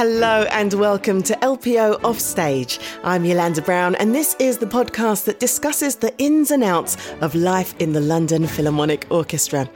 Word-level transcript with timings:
Hello 0.00 0.44
and 0.52 0.74
welcome 0.74 1.24
to 1.24 1.34
LPO 1.38 2.04
Offstage. 2.04 2.78
I'm 3.02 3.24
Yolanda 3.24 3.62
Brown, 3.62 3.96
and 3.96 4.14
this 4.14 4.36
is 4.38 4.58
the 4.58 4.66
podcast 4.66 5.24
that 5.24 5.40
discusses 5.40 5.96
the 5.96 6.16
ins 6.18 6.52
and 6.52 6.62
outs 6.62 6.96
of 7.20 7.34
life 7.34 7.74
in 7.80 7.94
the 7.94 8.00
London 8.00 8.46
Philharmonic 8.46 9.08
Orchestra. 9.10 9.68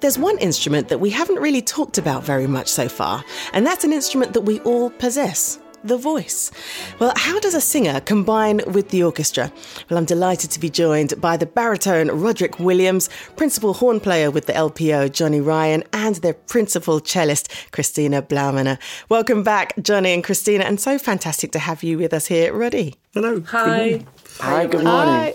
There's 0.00 0.18
one 0.18 0.36
instrument 0.38 0.88
that 0.88 0.98
we 0.98 1.10
haven't 1.10 1.38
really 1.38 1.62
talked 1.62 1.96
about 1.96 2.24
very 2.24 2.48
much 2.48 2.66
so 2.66 2.88
far, 2.88 3.24
and 3.52 3.64
that's 3.64 3.84
an 3.84 3.92
instrument 3.92 4.32
that 4.32 4.40
we 4.40 4.58
all 4.62 4.90
possess 4.90 5.60
the 5.88 5.96
voice. 5.96 6.50
Well, 6.98 7.12
how 7.16 7.40
does 7.40 7.54
a 7.54 7.60
singer 7.60 8.00
combine 8.00 8.60
with 8.66 8.90
the 8.90 9.02
orchestra? 9.02 9.52
Well, 9.88 9.98
I'm 9.98 10.04
delighted 10.04 10.50
to 10.52 10.60
be 10.60 10.70
joined 10.70 11.20
by 11.20 11.36
the 11.36 11.46
baritone 11.46 12.08
Roderick 12.08 12.60
Williams, 12.60 13.08
principal 13.36 13.74
horn 13.74 13.98
player 13.98 14.30
with 14.30 14.46
the 14.46 14.52
LPO 14.52 15.12
Johnny 15.12 15.40
Ryan, 15.40 15.82
and 15.92 16.16
their 16.16 16.34
principal 16.34 17.00
cellist 17.00 17.72
Christina 17.72 18.22
Blaumane. 18.22 18.78
Welcome 19.08 19.42
back, 19.42 19.74
Johnny 19.82 20.12
and 20.12 20.22
Christina, 20.22 20.64
and 20.64 20.80
so 20.80 20.98
fantastic 20.98 21.52
to 21.52 21.58
have 21.58 21.82
you 21.82 21.98
with 21.98 22.12
us 22.14 22.26
here, 22.26 22.52
Roddy. 22.52 22.94
Hello. 23.14 23.40
Hi. 23.48 24.04
Hi, 24.40 24.66
good 24.66 24.84
morning. 24.84 25.14
Hi. 25.14 25.34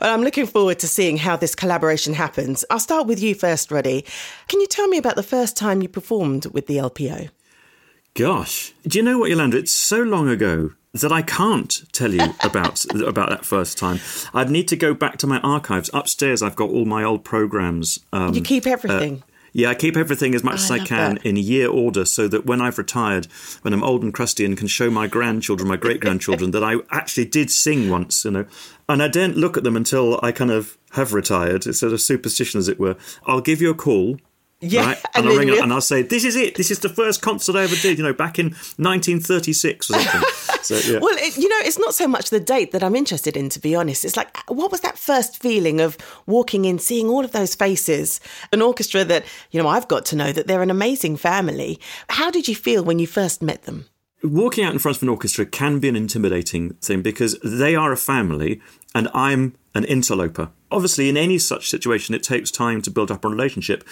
Well, 0.00 0.14
I'm 0.14 0.22
looking 0.22 0.46
forward 0.46 0.78
to 0.80 0.88
seeing 0.88 1.16
how 1.16 1.36
this 1.36 1.54
collaboration 1.54 2.14
happens. 2.14 2.64
I'll 2.70 2.78
start 2.78 3.06
with 3.06 3.20
you 3.20 3.34
first, 3.34 3.70
Roddy. 3.70 4.04
Can 4.48 4.60
you 4.60 4.66
tell 4.66 4.86
me 4.86 4.98
about 4.98 5.16
the 5.16 5.22
first 5.22 5.56
time 5.56 5.82
you 5.82 5.88
performed 5.88 6.46
with 6.52 6.66
the 6.66 6.76
LPO? 6.76 7.30
Gosh, 8.16 8.72
do 8.86 8.98
you 8.98 9.04
know 9.04 9.18
what, 9.18 9.28
Yolanda? 9.28 9.58
It's 9.58 9.72
so 9.72 9.98
long 10.00 10.26
ago 10.26 10.72
that 10.94 11.12
I 11.12 11.20
can't 11.20 11.82
tell 11.92 12.14
you 12.14 12.34
about 12.42 12.82
about 12.94 13.28
that 13.28 13.44
first 13.44 13.76
time. 13.76 14.00
I'd 14.32 14.48
need 14.50 14.68
to 14.68 14.76
go 14.76 14.94
back 14.94 15.18
to 15.18 15.26
my 15.26 15.38
archives 15.40 15.90
upstairs. 15.92 16.42
I've 16.42 16.56
got 16.56 16.70
all 16.70 16.86
my 16.86 17.04
old 17.04 17.24
programs. 17.24 17.98
Um, 18.14 18.32
you 18.32 18.40
keep 18.40 18.66
everything. 18.66 19.22
Uh, 19.22 19.32
yeah, 19.52 19.68
I 19.68 19.74
keep 19.74 19.98
everything 19.98 20.34
as 20.34 20.42
much 20.42 20.60
oh, 20.60 20.64
as 20.64 20.70
I, 20.70 20.74
I 20.76 20.78
can 20.86 21.14
that. 21.16 21.26
in 21.26 21.36
year 21.36 21.68
order 21.68 22.06
so 22.06 22.26
that 22.26 22.46
when 22.46 22.62
I've 22.62 22.78
retired, 22.78 23.26
when 23.60 23.74
I'm 23.74 23.84
old 23.84 24.02
and 24.02 24.14
crusty 24.14 24.46
and 24.46 24.56
can 24.56 24.66
show 24.66 24.90
my 24.90 25.06
grandchildren, 25.06 25.68
my 25.68 25.76
great 25.76 26.00
grandchildren, 26.00 26.52
that 26.52 26.64
I 26.64 26.76
actually 26.90 27.26
did 27.26 27.50
sing 27.50 27.90
once, 27.90 28.24
you 28.24 28.30
know. 28.30 28.46
And 28.88 29.02
I 29.02 29.08
don't 29.08 29.36
look 29.36 29.58
at 29.58 29.64
them 29.64 29.76
until 29.76 30.18
I 30.22 30.32
kind 30.32 30.50
of 30.50 30.78
have 30.92 31.12
retired. 31.12 31.66
It's 31.66 31.80
sort 31.80 31.92
of 31.92 32.00
superstition, 32.00 32.58
as 32.58 32.68
it 32.68 32.80
were. 32.80 32.96
I'll 33.26 33.42
give 33.42 33.60
you 33.60 33.70
a 33.70 33.74
call 33.74 34.16
yeah, 34.60 34.86
right? 34.86 34.98
and, 35.14 35.24
and 35.24 35.28
I'll 35.28 35.38
ring 35.38 35.48
it 35.48 35.58
and 35.58 35.72
I'll 35.72 35.80
say, 35.80 36.02
"This 36.02 36.24
is 36.24 36.36
it. 36.36 36.54
This 36.54 36.70
is 36.70 36.80
the 36.80 36.88
first 36.88 37.22
concert 37.22 37.56
I 37.56 37.64
ever 37.64 37.76
did." 37.76 37.98
You 37.98 38.04
know, 38.04 38.12
back 38.12 38.38
in 38.38 38.46
1936 38.78 39.90
or 39.90 39.98
something. 39.98 40.20
so, 40.62 40.92
yeah. 40.92 40.98
Well, 40.98 41.16
it, 41.18 41.36
you 41.36 41.48
know, 41.48 41.58
it's 41.60 41.78
not 41.78 41.94
so 41.94 42.08
much 42.08 42.30
the 42.30 42.40
date 42.40 42.72
that 42.72 42.82
I'm 42.82 42.96
interested 42.96 43.36
in, 43.36 43.48
to 43.50 43.60
be 43.60 43.74
honest. 43.74 44.04
It's 44.04 44.16
like, 44.16 44.36
uh, 44.38 44.54
what 44.54 44.70
was 44.70 44.80
that 44.80 44.98
first 44.98 45.40
feeling 45.40 45.80
of 45.80 45.98
walking 46.26 46.64
in, 46.64 46.78
seeing 46.78 47.08
all 47.08 47.24
of 47.24 47.32
those 47.32 47.54
faces, 47.54 48.20
an 48.52 48.62
orchestra 48.62 49.04
that 49.04 49.24
you 49.50 49.62
know 49.62 49.68
I've 49.68 49.88
got 49.88 50.06
to 50.06 50.16
know 50.16 50.32
that 50.32 50.46
they're 50.46 50.62
an 50.62 50.70
amazing 50.70 51.16
family. 51.16 51.78
How 52.08 52.30
did 52.30 52.48
you 52.48 52.54
feel 52.54 52.82
when 52.82 52.98
you 52.98 53.06
first 53.06 53.42
met 53.42 53.64
them? 53.64 53.86
Walking 54.22 54.64
out 54.64 54.72
in 54.72 54.78
front 54.78 54.96
of 54.96 55.02
an 55.02 55.10
orchestra 55.10 55.44
can 55.44 55.78
be 55.78 55.88
an 55.88 55.96
intimidating 55.96 56.74
thing 56.74 57.02
because 57.02 57.38
they 57.44 57.76
are 57.76 57.92
a 57.92 57.96
family 57.96 58.60
and 58.94 59.08
I'm 59.12 59.54
an 59.76 59.84
interloper. 59.84 60.50
Obviously, 60.68 61.08
in 61.08 61.16
any 61.16 61.38
such 61.38 61.70
situation, 61.70 62.14
it 62.14 62.24
takes 62.24 62.50
time 62.50 62.82
to 62.82 62.90
build 62.90 63.12
up 63.12 63.24
a 63.24 63.28
relationship. 63.28 63.84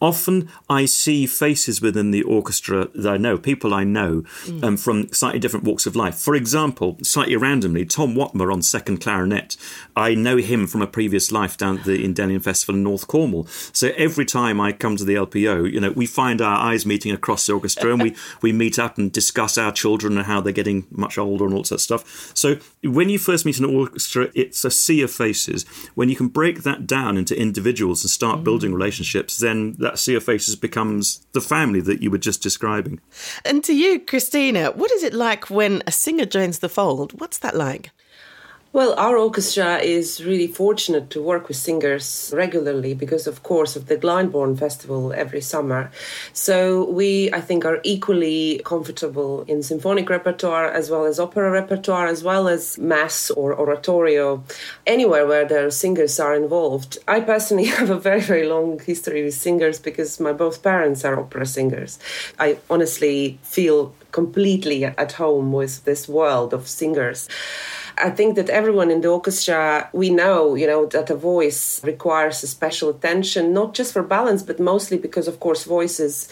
Often, 0.00 0.48
I 0.68 0.86
see 0.86 1.26
faces 1.26 1.82
within 1.82 2.10
the 2.10 2.22
orchestra 2.22 2.88
that 2.94 3.12
I 3.12 3.16
know, 3.18 3.36
people 3.36 3.74
I 3.74 3.84
know 3.84 4.22
mm. 4.44 4.64
um, 4.64 4.76
from 4.78 5.12
slightly 5.12 5.38
different 5.38 5.66
walks 5.66 5.84
of 5.84 5.94
life. 5.94 6.14
For 6.14 6.34
example, 6.34 6.96
slightly 7.02 7.36
randomly, 7.36 7.84
Tom 7.84 8.14
Watmough 8.14 8.50
on 8.50 8.62
second 8.62 9.02
clarinet. 9.02 9.58
I 9.94 10.14
know 10.14 10.38
him 10.38 10.66
from 10.66 10.80
a 10.80 10.86
previous 10.86 11.32
life 11.32 11.58
down 11.58 11.78
at 11.78 11.84
the 11.84 12.02
Endellion 12.02 12.42
Festival 12.42 12.76
in 12.76 12.82
North 12.82 13.08
Cornwall. 13.08 13.46
So 13.74 13.92
every 13.98 14.24
time 14.24 14.58
I 14.58 14.72
come 14.72 14.96
to 14.96 15.04
the 15.04 15.16
LPO, 15.16 15.70
you 15.70 15.80
know, 15.80 15.90
we 15.90 16.06
find 16.06 16.40
our 16.40 16.56
eyes 16.56 16.86
meeting 16.86 17.12
across 17.12 17.46
the 17.46 17.52
orchestra, 17.52 17.92
and 17.92 18.02
we 18.02 18.16
we 18.42 18.52
meet 18.52 18.78
up 18.78 18.96
and 18.96 19.12
discuss 19.12 19.58
our 19.58 19.72
children 19.72 20.16
and 20.16 20.26
how 20.26 20.40
they're 20.40 20.52
getting 20.54 20.86
much 20.90 21.18
older 21.18 21.44
and 21.44 21.52
all 21.52 21.62
that 21.64 21.80
stuff. 21.80 22.32
So 22.34 22.56
when 22.82 23.10
you 23.10 23.18
first 23.18 23.44
meet 23.44 23.58
an 23.58 23.66
orchestra, 23.66 24.30
it's 24.34 24.64
a 24.64 24.70
sea 24.70 25.02
of 25.02 25.10
faces. 25.10 25.31
When 25.94 26.08
you 26.08 26.16
can 26.16 26.28
break 26.28 26.62
that 26.62 26.86
down 26.86 27.16
into 27.16 27.38
individuals 27.38 28.02
and 28.02 28.10
start 28.10 28.40
mm. 28.40 28.44
building 28.44 28.74
relationships, 28.74 29.38
then 29.38 29.72
that 29.78 29.98
sea 29.98 30.14
of 30.14 30.24
faces 30.24 30.56
becomes 30.56 31.26
the 31.32 31.40
family 31.40 31.80
that 31.80 32.02
you 32.02 32.10
were 32.10 32.18
just 32.18 32.42
describing. 32.42 33.00
And 33.44 33.62
to 33.64 33.74
you, 33.74 34.00
Christina, 34.00 34.70
what 34.72 34.90
is 34.92 35.02
it 35.02 35.14
like 35.14 35.50
when 35.50 35.82
a 35.86 35.92
singer 35.92 36.26
joins 36.26 36.58
the 36.60 36.68
fold? 36.68 37.20
What's 37.20 37.38
that 37.38 37.56
like? 37.56 37.90
Well, 38.74 38.94
our 38.96 39.18
orchestra 39.18 39.80
is 39.80 40.24
really 40.24 40.46
fortunate 40.46 41.10
to 41.10 41.20
work 41.20 41.48
with 41.48 41.58
singers 41.58 42.32
regularly 42.34 42.94
because, 42.94 43.26
of 43.26 43.42
course, 43.42 43.76
of 43.76 43.84
the 43.86 43.98
Glyndebourne 43.98 44.58
Festival 44.58 45.12
every 45.12 45.42
summer. 45.42 45.90
So 46.32 46.88
we, 46.90 47.30
I 47.34 47.42
think, 47.42 47.66
are 47.66 47.80
equally 47.82 48.62
comfortable 48.64 49.42
in 49.42 49.62
symphonic 49.62 50.08
repertoire 50.08 50.70
as 50.70 50.88
well 50.88 51.04
as 51.04 51.20
opera 51.20 51.50
repertoire, 51.50 52.06
as 52.06 52.24
well 52.24 52.48
as 52.48 52.78
mass 52.78 53.30
or 53.32 53.54
oratorio, 53.54 54.42
anywhere 54.86 55.26
where 55.26 55.44
the 55.44 55.70
singers 55.70 56.18
are 56.18 56.34
involved. 56.34 56.96
I 57.06 57.20
personally 57.20 57.66
have 57.76 57.90
a 57.90 57.98
very, 57.98 58.22
very 58.22 58.48
long 58.48 58.80
history 58.80 59.22
with 59.22 59.34
singers 59.34 59.80
because 59.80 60.18
my 60.18 60.32
both 60.32 60.62
parents 60.62 61.04
are 61.04 61.20
opera 61.20 61.44
singers. 61.44 61.98
I 62.40 62.56
honestly 62.70 63.38
feel 63.42 63.94
completely 64.12 64.86
at 64.86 65.12
home 65.12 65.52
with 65.52 65.84
this 65.84 66.08
world 66.08 66.54
of 66.54 66.66
singers. 66.68 67.28
I 67.98 68.10
think 68.10 68.36
that 68.36 68.48
everyone 68.48 68.90
in 68.90 69.00
the 69.00 69.08
orchestra, 69.08 69.88
we 69.92 70.10
know, 70.10 70.54
you 70.54 70.66
know, 70.66 70.86
that 70.86 71.10
a 71.10 71.14
voice 71.14 71.82
requires 71.84 72.42
a 72.42 72.46
special 72.46 72.88
attention, 72.90 73.52
not 73.52 73.74
just 73.74 73.92
for 73.92 74.02
balance, 74.02 74.42
but 74.42 74.58
mostly 74.58 74.98
because, 74.98 75.28
of 75.28 75.40
course, 75.40 75.64
voices 75.64 76.28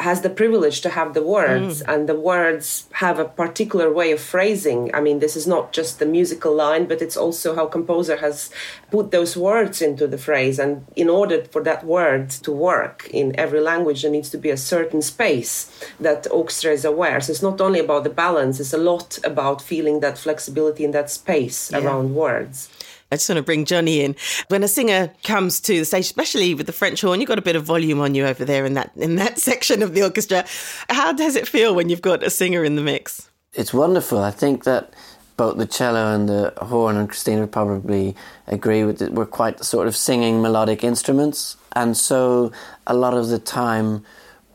has 0.00 0.20
the 0.22 0.30
privilege 0.30 0.80
to 0.82 0.90
have 0.90 1.14
the 1.14 1.22
words, 1.22 1.82
mm. 1.82 1.94
and 1.94 2.08
the 2.08 2.18
words 2.18 2.88
have 2.92 3.18
a 3.18 3.24
particular 3.24 3.92
way 3.92 4.12
of 4.12 4.20
phrasing. 4.20 4.94
I 4.94 5.00
mean, 5.00 5.18
this 5.20 5.36
is 5.36 5.46
not 5.46 5.72
just 5.72 5.98
the 5.98 6.06
musical 6.06 6.54
line, 6.54 6.86
but 6.86 7.02
it's 7.02 7.16
also 7.16 7.54
how 7.54 7.66
composer 7.66 8.16
has 8.16 8.50
put 8.90 9.10
those 9.10 9.36
words 9.36 9.80
into 9.80 10.06
the 10.06 10.18
phrase. 10.18 10.58
And 10.58 10.86
in 10.96 11.08
order 11.08 11.44
for 11.44 11.62
that 11.62 11.84
word 11.84 12.30
to 12.30 12.52
work 12.52 13.08
in 13.10 13.38
every 13.38 13.60
language, 13.60 14.02
there 14.02 14.10
needs 14.10 14.30
to 14.30 14.38
be 14.38 14.50
a 14.50 14.56
certain 14.56 15.02
space 15.02 15.70
that 16.00 16.26
orchestra 16.30 16.72
is 16.72 16.84
aware. 16.84 17.20
So 17.20 17.32
it's 17.32 17.42
not 17.42 17.60
only 17.60 17.80
about 17.80 18.04
the 18.04 18.10
balance; 18.10 18.60
it's 18.60 18.72
a 18.72 18.78
lot 18.78 19.18
about 19.24 19.62
feeling 19.62 20.00
that 20.00 20.18
flexibility 20.18 20.84
in 20.84 20.90
that 20.90 21.03
that 21.04 21.10
space 21.10 21.70
yeah. 21.70 21.78
around 21.78 22.14
words. 22.14 22.68
I 23.12 23.16
just 23.16 23.28
want 23.28 23.36
to 23.36 23.42
bring 23.42 23.64
Johnny 23.64 24.00
in. 24.00 24.16
When 24.48 24.62
a 24.62 24.68
singer 24.68 25.12
comes 25.22 25.60
to 25.60 25.78
the 25.78 25.84
stage, 25.84 26.06
especially 26.06 26.54
with 26.54 26.66
the 26.66 26.72
French 26.72 27.02
horn, 27.02 27.20
you've 27.20 27.28
got 27.28 27.38
a 27.38 27.42
bit 27.42 27.54
of 27.54 27.62
volume 27.62 28.00
on 28.00 28.14
you 28.14 28.26
over 28.26 28.44
there 28.44 28.64
in 28.64 28.74
that 28.74 28.90
in 28.96 29.16
that 29.16 29.38
section 29.50 29.82
of 29.82 29.94
the 29.94 30.02
orchestra. 30.02 30.44
How 30.88 31.12
does 31.12 31.36
it 31.36 31.46
feel 31.46 31.74
when 31.74 31.88
you've 31.88 32.02
got 32.02 32.22
a 32.22 32.30
singer 32.30 32.64
in 32.64 32.76
the 32.76 32.82
mix? 32.82 33.28
It's 33.52 33.72
wonderful. 33.72 34.18
I 34.18 34.30
think 34.30 34.64
that 34.64 34.94
both 35.36 35.58
the 35.58 35.66
cello 35.66 36.12
and 36.14 36.28
the 36.28 36.52
horn 36.56 36.96
and 36.96 37.08
Christina 37.08 37.42
would 37.42 37.52
probably 37.52 38.16
agree 38.46 38.84
with 38.84 39.02
it. 39.02 39.12
We're 39.12 39.26
quite 39.26 39.62
sort 39.62 39.86
of 39.86 39.94
singing 39.94 40.40
melodic 40.42 40.82
instruments, 40.82 41.56
and 41.72 41.96
so 41.96 42.50
a 42.86 42.94
lot 42.94 43.14
of 43.14 43.28
the 43.28 43.38
time 43.38 44.04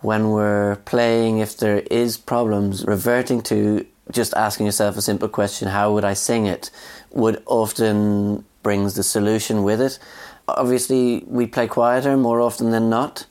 when 0.01 0.31
we're 0.31 0.77
playing, 0.85 1.39
if 1.39 1.57
there 1.57 1.79
is 1.91 2.17
problems, 2.17 2.85
reverting 2.85 3.41
to 3.43 3.85
just 4.11 4.33
asking 4.33 4.65
yourself 4.65 4.97
a 4.97 5.01
simple 5.01 5.29
question, 5.29 5.67
how 5.67 5.93
would 5.93 6.03
I 6.03 6.13
sing 6.13 6.45
it, 6.45 6.71
would 7.11 7.41
often 7.45 8.43
brings 8.63 8.95
the 8.95 9.03
solution 9.03 9.63
with 9.63 9.81
it. 9.81 9.99
Obviously, 10.47 11.23
we 11.27 11.45
play 11.45 11.67
quieter 11.67 12.17
more 12.17 12.41
often 12.41 12.71
than 12.71 12.89
not, 12.89 13.25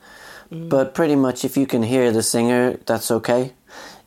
mm. 0.53 0.69
but 0.69 0.95
pretty 0.95 1.17
much 1.17 1.45
if 1.45 1.57
you 1.57 1.67
can 1.67 1.83
hear 1.83 2.13
the 2.13 2.23
singer, 2.23 2.79
that's 2.87 3.11
okay. 3.11 3.53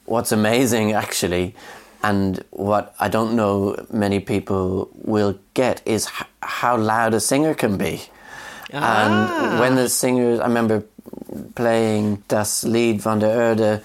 What's 0.05 0.31
amazing, 0.31 0.91
actually, 1.03 1.55
and 2.03 2.43
what 2.49 2.95
I 2.99 3.09
don't 3.09 3.35
know 3.35 3.85
many 3.91 4.19
people 4.19 4.89
will 4.93 5.37
get 5.53 5.81
is 5.85 6.07
h- 6.07 6.27
how 6.41 6.77
loud 6.77 7.13
a 7.13 7.19
singer 7.19 7.53
can 7.53 7.77
be. 7.77 8.03
Ah. 8.73 9.49
And 9.49 9.59
when 9.59 9.75
the 9.75 9.89
singers, 9.89 10.39
I 10.39 10.47
remember 10.47 10.83
playing 11.55 12.23
Das 12.27 12.63
Lied 12.63 13.01
von 13.01 13.19
der 13.19 13.29
Erde, 13.29 13.83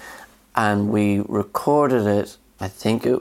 and 0.55 0.89
we 0.89 1.21
recorded 1.27 2.07
it 2.07 2.37
I 2.59 2.67
think 2.67 3.05
it 3.05 3.19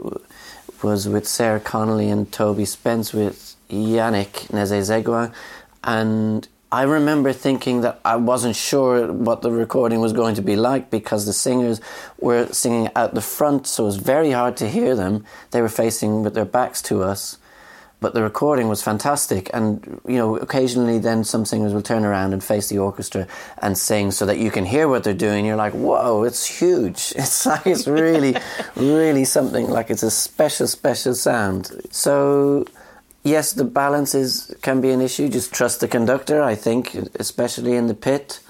was 0.83 1.09
with 1.09 1.27
Sarah 1.27 1.61
Connolly 1.61 2.09
and 2.09 2.31
Toby 2.33 2.65
Spence 2.65 3.13
with 3.13 3.57
Yannick 3.69 4.49
Nézet-Séguin. 4.49 5.33
And 5.85 6.49
I 6.73 6.83
remember 6.83 7.33
thinking 7.33 7.83
that 7.83 8.01
I 8.05 8.17
wasn't 8.17 8.57
sure 8.57 9.13
what 9.13 9.43
the 9.43 9.51
recording 9.51 10.01
was 10.01 10.13
going 10.13 10.35
to 10.37 10.43
be 10.43 10.57
like 10.57 10.91
because 10.91 11.27
the 11.27 11.33
singers 11.33 11.81
were 12.19 12.47
singing 12.47 12.89
out 12.97 13.15
the 13.15 13.21
front, 13.21 13.67
so 13.67 13.85
it 13.85 13.87
was 13.87 13.97
very 13.97 14.33
hard 14.33 14.57
to 14.59 14.69
hear 14.69 14.97
them. 14.97 15.25
They 15.51 15.61
were 15.61 15.69
facing 15.69 16.23
with 16.23 16.35
their 16.35 16.45
backs 16.45 16.83
to 16.83 17.03
us 17.03 17.39
but 18.01 18.15
the 18.15 18.23
recording 18.23 18.69
was 18.69 18.83
fantastic. 18.83 19.51
And 19.53 20.01
you 20.07 20.17
know 20.17 20.37
occasionally 20.37 20.99
then 20.99 21.25
some 21.25 21.45
singers 21.45 21.73
will 21.73 21.83
turn 21.83 22.05
around 22.05 22.33
and 22.33 22.43
face 22.43 22.69
the 22.69 22.79
orchestra 22.79 23.27
and 23.59 23.77
sing 23.77 24.11
so 24.11 24.27
that 24.27 24.39
you 24.39 24.51
can 24.51 24.65
hear 24.65 24.89
what 24.89 25.05
they're 25.05 25.15
doing. 25.15 25.45
You're 25.45 25.57
like 25.57 25.73
whoa 25.73 26.25
it's 26.25 26.47
huge. 26.47 27.13
It's 27.17 27.47
like 27.47 27.67
it's 27.67 27.87
really 27.87 28.37
really 28.77 29.25
something 29.25 29.69
like 29.69 29.91
it's 29.91 30.03
a 30.03 30.11
special 30.11 30.67
special 30.67 31.15
sound. 31.15 31.71
So 31.91 32.67
yes 33.23 33.53
the 33.53 33.65
balance 33.65 34.15
is 34.15 34.55
can 34.63 34.81
be 34.81 34.91
an 34.91 35.01
issue. 35.01 35.29
Just 35.29 35.53
trust 35.53 35.81
the 35.81 35.89
conductor 35.89 36.43
i 36.43 36.55
think 36.55 36.95
especially 37.19 37.75
in 37.77 37.87
the 37.87 37.95
pit. 37.95 38.41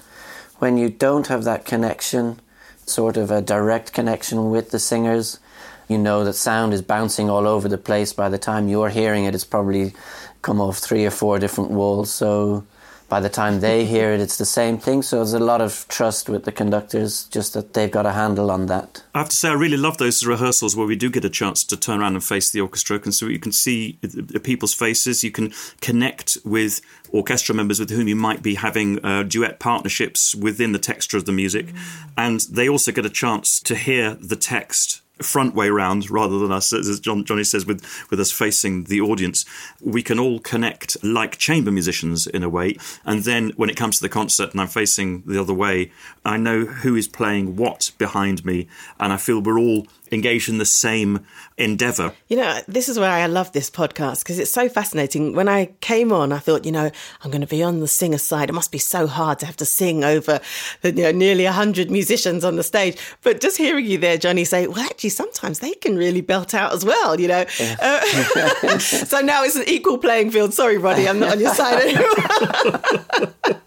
When 0.59 0.77
you 0.77 0.89
don't 0.89 1.27
have 1.27 1.43
that 1.43 1.65
connection 1.65 2.41
sort 2.89 3.17
of 3.17 3.29
a 3.29 3.41
direct 3.41 3.93
connection 3.93 4.49
with 4.49 4.71
the 4.71 4.79
singers. 4.79 5.39
You 5.87 5.97
know 5.97 6.23
that 6.25 6.33
sound 6.33 6.73
is 6.73 6.81
bouncing 6.81 7.29
all 7.29 7.47
over 7.47 7.69
the 7.69 7.77
place. 7.77 8.13
By 8.13 8.29
the 8.29 8.37
time 8.37 8.67
you're 8.67 8.89
hearing 8.89 9.25
it, 9.25 9.33
it's 9.33 9.45
probably 9.45 9.93
come 10.41 10.59
off 10.59 10.77
three 10.77 11.05
or 11.05 11.11
four 11.11 11.39
different 11.39 11.71
walls. 11.71 12.11
So 12.11 12.65
by 13.09 13.19
the 13.21 13.29
time 13.29 13.61
they 13.61 13.85
hear 13.93 14.11
it, 14.11 14.19
it's 14.19 14.37
the 14.37 14.45
same 14.45 14.77
thing. 14.77 15.01
So 15.01 15.17
there's 15.17 15.33
a 15.33 15.39
lot 15.39 15.61
of 15.61 15.85
trust 15.87 16.29
with 16.29 16.45
the 16.45 16.51
conductors, 16.51 17.25
just 17.25 17.53
that 17.53 17.73
they've 17.73 17.91
got 17.91 18.05
a 18.05 18.11
handle 18.11 18.51
on 18.51 18.65
that. 18.67 19.03
I 19.13 19.19
have 19.19 19.29
to 19.29 19.35
say, 19.35 19.49
I 19.49 19.53
really 19.53 19.77
love 19.77 19.97
those 19.97 20.25
rehearsals 20.25 20.75
where 20.75 20.87
we 20.87 20.95
do 20.95 21.09
get 21.09 21.25
a 21.25 21.29
chance 21.29 21.63
to 21.65 21.77
turn 21.77 22.01
around 22.01 22.15
and 22.15 22.23
face 22.23 22.51
the 22.51 22.61
orchestra, 22.61 22.99
and 23.03 23.13
so 23.13 23.27
you 23.27 23.39
can 23.39 23.51
see 23.51 23.97
the 24.01 24.39
people's 24.39 24.73
faces. 24.73 25.23
You 25.23 25.31
can 25.31 25.53
connect 25.81 26.37
with 26.43 26.81
orchestra 27.11 27.55
members 27.55 27.79
with 27.79 27.89
whom 27.89 28.07
you 28.07 28.15
might 28.15 28.43
be 28.43 28.55
having 28.55 29.03
uh, 29.05 29.23
duet 29.23 29.59
partnerships 29.59 30.35
within 30.35 30.73
the 30.73 30.79
texture 30.79 31.17
of 31.17 31.25
the 31.25 31.31
music, 31.31 31.67
mm. 31.67 32.09
and 32.17 32.41
they 32.51 32.67
also 32.67 32.91
get 32.91 33.05
a 33.05 33.09
chance 33.09 33.59
to 33.61 33.75
hear 33.75 34.15
the 34.15 34.35
text 34.35 35.01
front 35.21 35.55
way 35.55 35.69
round 35.69 36.09
rather 36.09 36.39
than 36.39 36.51
us, 36.51 36.73
as 36.73 36.99
John, 36.99 37.25
Johnny 37.25 37.43
says, 37.43 37.65
with, 37.65 37.83
with 38.09 38.19
us 38.19 38.31
facing 38.31 38.85
the 38.85 39.01
audience. 39.01 39.45
We 39.81 40.03
can 40.03 40.19
all 40.19 40.39
connect 40.39 40.97
like 41.03 41.37
chamber 41.37 41.71
musicians 41.71 42.27
in 42.27 42.43
a 42.43 42.49
way. 42.49 42.77
And 43.05 43.23
then 43.23 43.51
when 43.55 43.69
it 43.69 43.77
comes 43.77 43.97
to 43.97 44.03
the 44.03 44.09
concert 44.09 44.51
and 44.51 44.61
I'm 44.61 44.67
facing 44.67 45.23
the 45.25 45.39
other 45.39 45.53
way, 45.53 45.91
I 46.25 46.37
know 46.37 46.65
who 46.65 46.95
is 46.95 47.07
playing 47.07 47.55
what 47.55 47.91
behind 47.97 48.45
me. 48.45 48.67
And 48.99 49.11
I 49.11 49.17
feel 49.17 49.41
we're 49.41 49.59
all 49.59 49.87
engaged 50.13 50.49
in 50.49 50.57
the 50.57 50.65
same 50.65 51.25
endeavor. 51.57 52.13
You 52.27 52.37
know, 52.37 52.59
this 52.67 52.89
is 52.89 52.99
why 52.99 53.21
I 53.21 53.27
love 53.27 53.51
this 53.51 53.69
podcast 53.69 54.23
because 54.23 54.39
it's 54.39 54.51
so 54.51 54.69
fascinating. 54.69 55.33
When 55.33 55.47
I 55.47 55.67
came 55.81 56.11
on, 56.11 56.31
I 56.31 56.39
thought, 56.39 56.65
you 56.65 56.71
know, 56.71 56.91
I'm 57.23 57.31
going 57.31 57.41
to 57.41 57.47
be 57.47 57.63
on 57.63 57.79
the 57.79 57.87
singer 57.87 58.17
side. 58.17 58.49
It 58.49 58.53
must 58.53 58.71
be 58.71 58.77
so 58.77 59.07
hard 59.07 59.39
to 59.39 59.45
have 59.45 59.57
to 59.57 59.65
sing 59.65 60.03
over 60.03 60.39
you 60.83 60.91
know, 60.91 61.11
nearly 61.11 61.45
100 61.45 61.89
musicians 61.89 62.43
on 62.43 62.55
the 62.55 62.63
stage. 62.63 62.97
But 63.23 63.41
just 63.41 63.57
hearing 63.57 63.85
you 63.85 63.97
there, 63.97 64.17
Johnny, 64.17 64.45
say, 64.45 64.67
well, 64.67 64.79
actually, 64.79 65.09
sometimes 65.09 65.59
they 65.59 65.73
can 65.73 65.95
really 65.95 66.21
belt 66.21 66.53
out 66.53 66.73
as 66.73 66.85
well, 66.85 67.19
you 67.19 67.27
know. 67.27 67.45
Yeah. 67.59 67.75
Uh, 67.79 68.79
so 68.79 69.21
now 69.21 69.43
it's 69.43 69.55
an 69.55 69.67
equal 69.67 69.97
playing 69.97 70.31
field. 70.31 70.53
Sorry, 70.53 70.77
Ronnie, 70.77 71.07
I'm 71.07 71.19
not 71.19 71.33
on 71.33 71.39
your 71.39 71.53
side 71.53 71.81
anymore. 71.81 73.33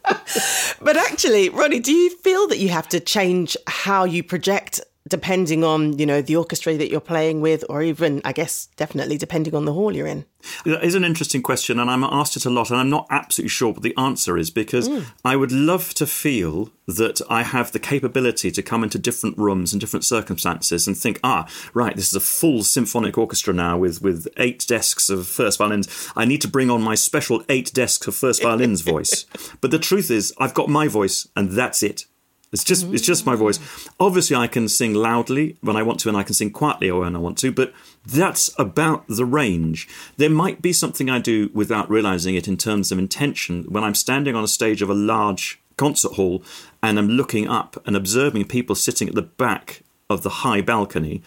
but 0.81 0.97
actually, 0.97 1.49
Ronnie, 1.49 1.81
do 1.81 1.93
you 1.93 2.11
feel 2.19 2.47
that 2.49 2.59
you 2.59 2.69
have 2.69 2.89
to 2.91 3.01
change 3.01 3.57
how 3.67 4.05
you 4.05 4.23
project 4.23 4.81
depending 5.11 5.62
on 5.65 5.99
you 5.99 6.07
know 6.07 6.23
the 6.23 6.37
orchestra 6.37 6.77
that 6.77 6.91
you're 6.91 7.01
playing 7.01 7.43
with 7.43 7.65
or 7.69 7.83
even 7.83 8.23
i 8.25 8.33
guess 8.33 8.69
definitely 8.77 9.19
depending 9.19 9.55
on 9.55 9.67
the 9.67 9.75
hall 9.75 9.95
you're 9.95 10.07
in. 10.07 10.25
That 10.65 10.83
is 10.83 10.95
an 10.95 11.05
interesting 11.05 11.43
question 11.43 11.79
and 11.79 11.91
i'm 11.91 12.05
asked 12.05 12.37
it 12.37 12.47
a 12.47 12.51
lot 12.51 12.71
and 12.71 12.81
i'm 12.81 12.89
not 12.89 13.07
absolutely 13.11 13.51
sure 13.51 13.73
what 13.73 13.83
the 13.83 13.95
answer 13.99 14.39
is 14.39 14.51
because 14.51 14.89
mm. 14.89 15.05
i 15.23 15.37
would 15.37 15.53
love 15.53 15.93
to 15.95 16.07
feel 16.07 16.71
that 16.87 17.21
i 17.29 17.43
have 17.43 17.73
the 17.73 17.79
capability 17.79 18.51
to 18.51 18.62
come 18.62 18.83
into 18.83 18.99
different 18.99 19.37
rooms 19.37 19.73
and 19.73 19.81
different 19.81 20.05
circumstances 20.05 20.87
and 20.87 20.97
think 20.97 21.21
ah 21.23 21.47
right 21.75 21.97
this 21.97 22.09
is 22.09 22.15
a 22.15 22.21
full 22.21 22.63
symphonic 22.63 23.19
orchestra 23.19 23.53
now 23.53 23.77
with 23.77 24.01
with 24.01 24.29
eight 24.39 24.65
desks 24.67 25.11
of 25.11 25.27
first 25.27 25.59
violins. 25.59 26.11
I 26.17 26.25
need 26.25 26.41
to 26.43 26.49
bring 26.49 26.71
on 26.71 26.81
my 26.81 26.95
special 26.95 27.43
eight 27.49 27.73
desks 27.75 28.06
of 28.06 28.15
first 28.15 28.43
violins 28.43 28.81
voice. 28.81 29.27
But 29.61 29.71
the 29.73 29.79
truth 29.79 30.11
is 30.11 30.33
i've 30.39 30.55
got 30.55 30.69
my 30.69 30.87
voice 30.89 31.29
and 31.37 31.51
that's 31.51 31.83
it 31.83 32.06
it's 32.52 32.64
just 32.64 32.87
it's 32.87 33.06
just 33.06 33.26
my 33.26 33.37
voice. 33.37 33.61
Obviously, 34.00 34.35
I 34.35 34.49
can 34.49 34.69
sing 34.69 34.93
loudly 34.94 35.56
when 35.61 35.76
I 35.76 35.82
want 35.82 36.00
to, 36.00 36.08
and 36.08 36.17
I 36.17 36.25
can 36.25 36.35
sing 36.35 36.50
quietly 36.50 36.91
when 36.91 37.14
I 37.14 37.19
want 37.19 37.38
to. 37.38 37.52
But 37.52 37.73
that's 38.05 38.50
about 38.58 39.06
the 39.06 39.25
range. 39.25 39.88
There 40.17 40.31
might 40.31 40.61
be 40.61 40.73
something 40.73 41.08
I 41.08 41.20
do 41.20 41.50
without 41.55 41.88
realizing 41.88 42.35
it 42.35 42.49
in 42.49 42.56
terms 42.56 42.91
of 42.91 42.99
intention 42.99 43.64
when 43.69 43.85
I'm 43.85 43.94
standing 43.94 44.35
on 44.35 44.44
a 44.44 44.49
stage 44.49 44.82
of 44.82 44.91
a 44.91 44.94
large 44.94 45.61
concert 45.76 46.12
hall 46.12 46.43
and 46.82 46.99
I'm 46.99 47.08
looking 47.08 47.49
up 47.49 47.81
and 47.87 47.97
observing 47.97 48.44
people 48.47 48.75
sitting 48.75 49.08
at 49.08 49.14
the 49.14 49.23
back 49.23 49.82
of 50.11 50.23
the 50.23 50.29
high 50.29 50.61
balcony, 50.61 51.23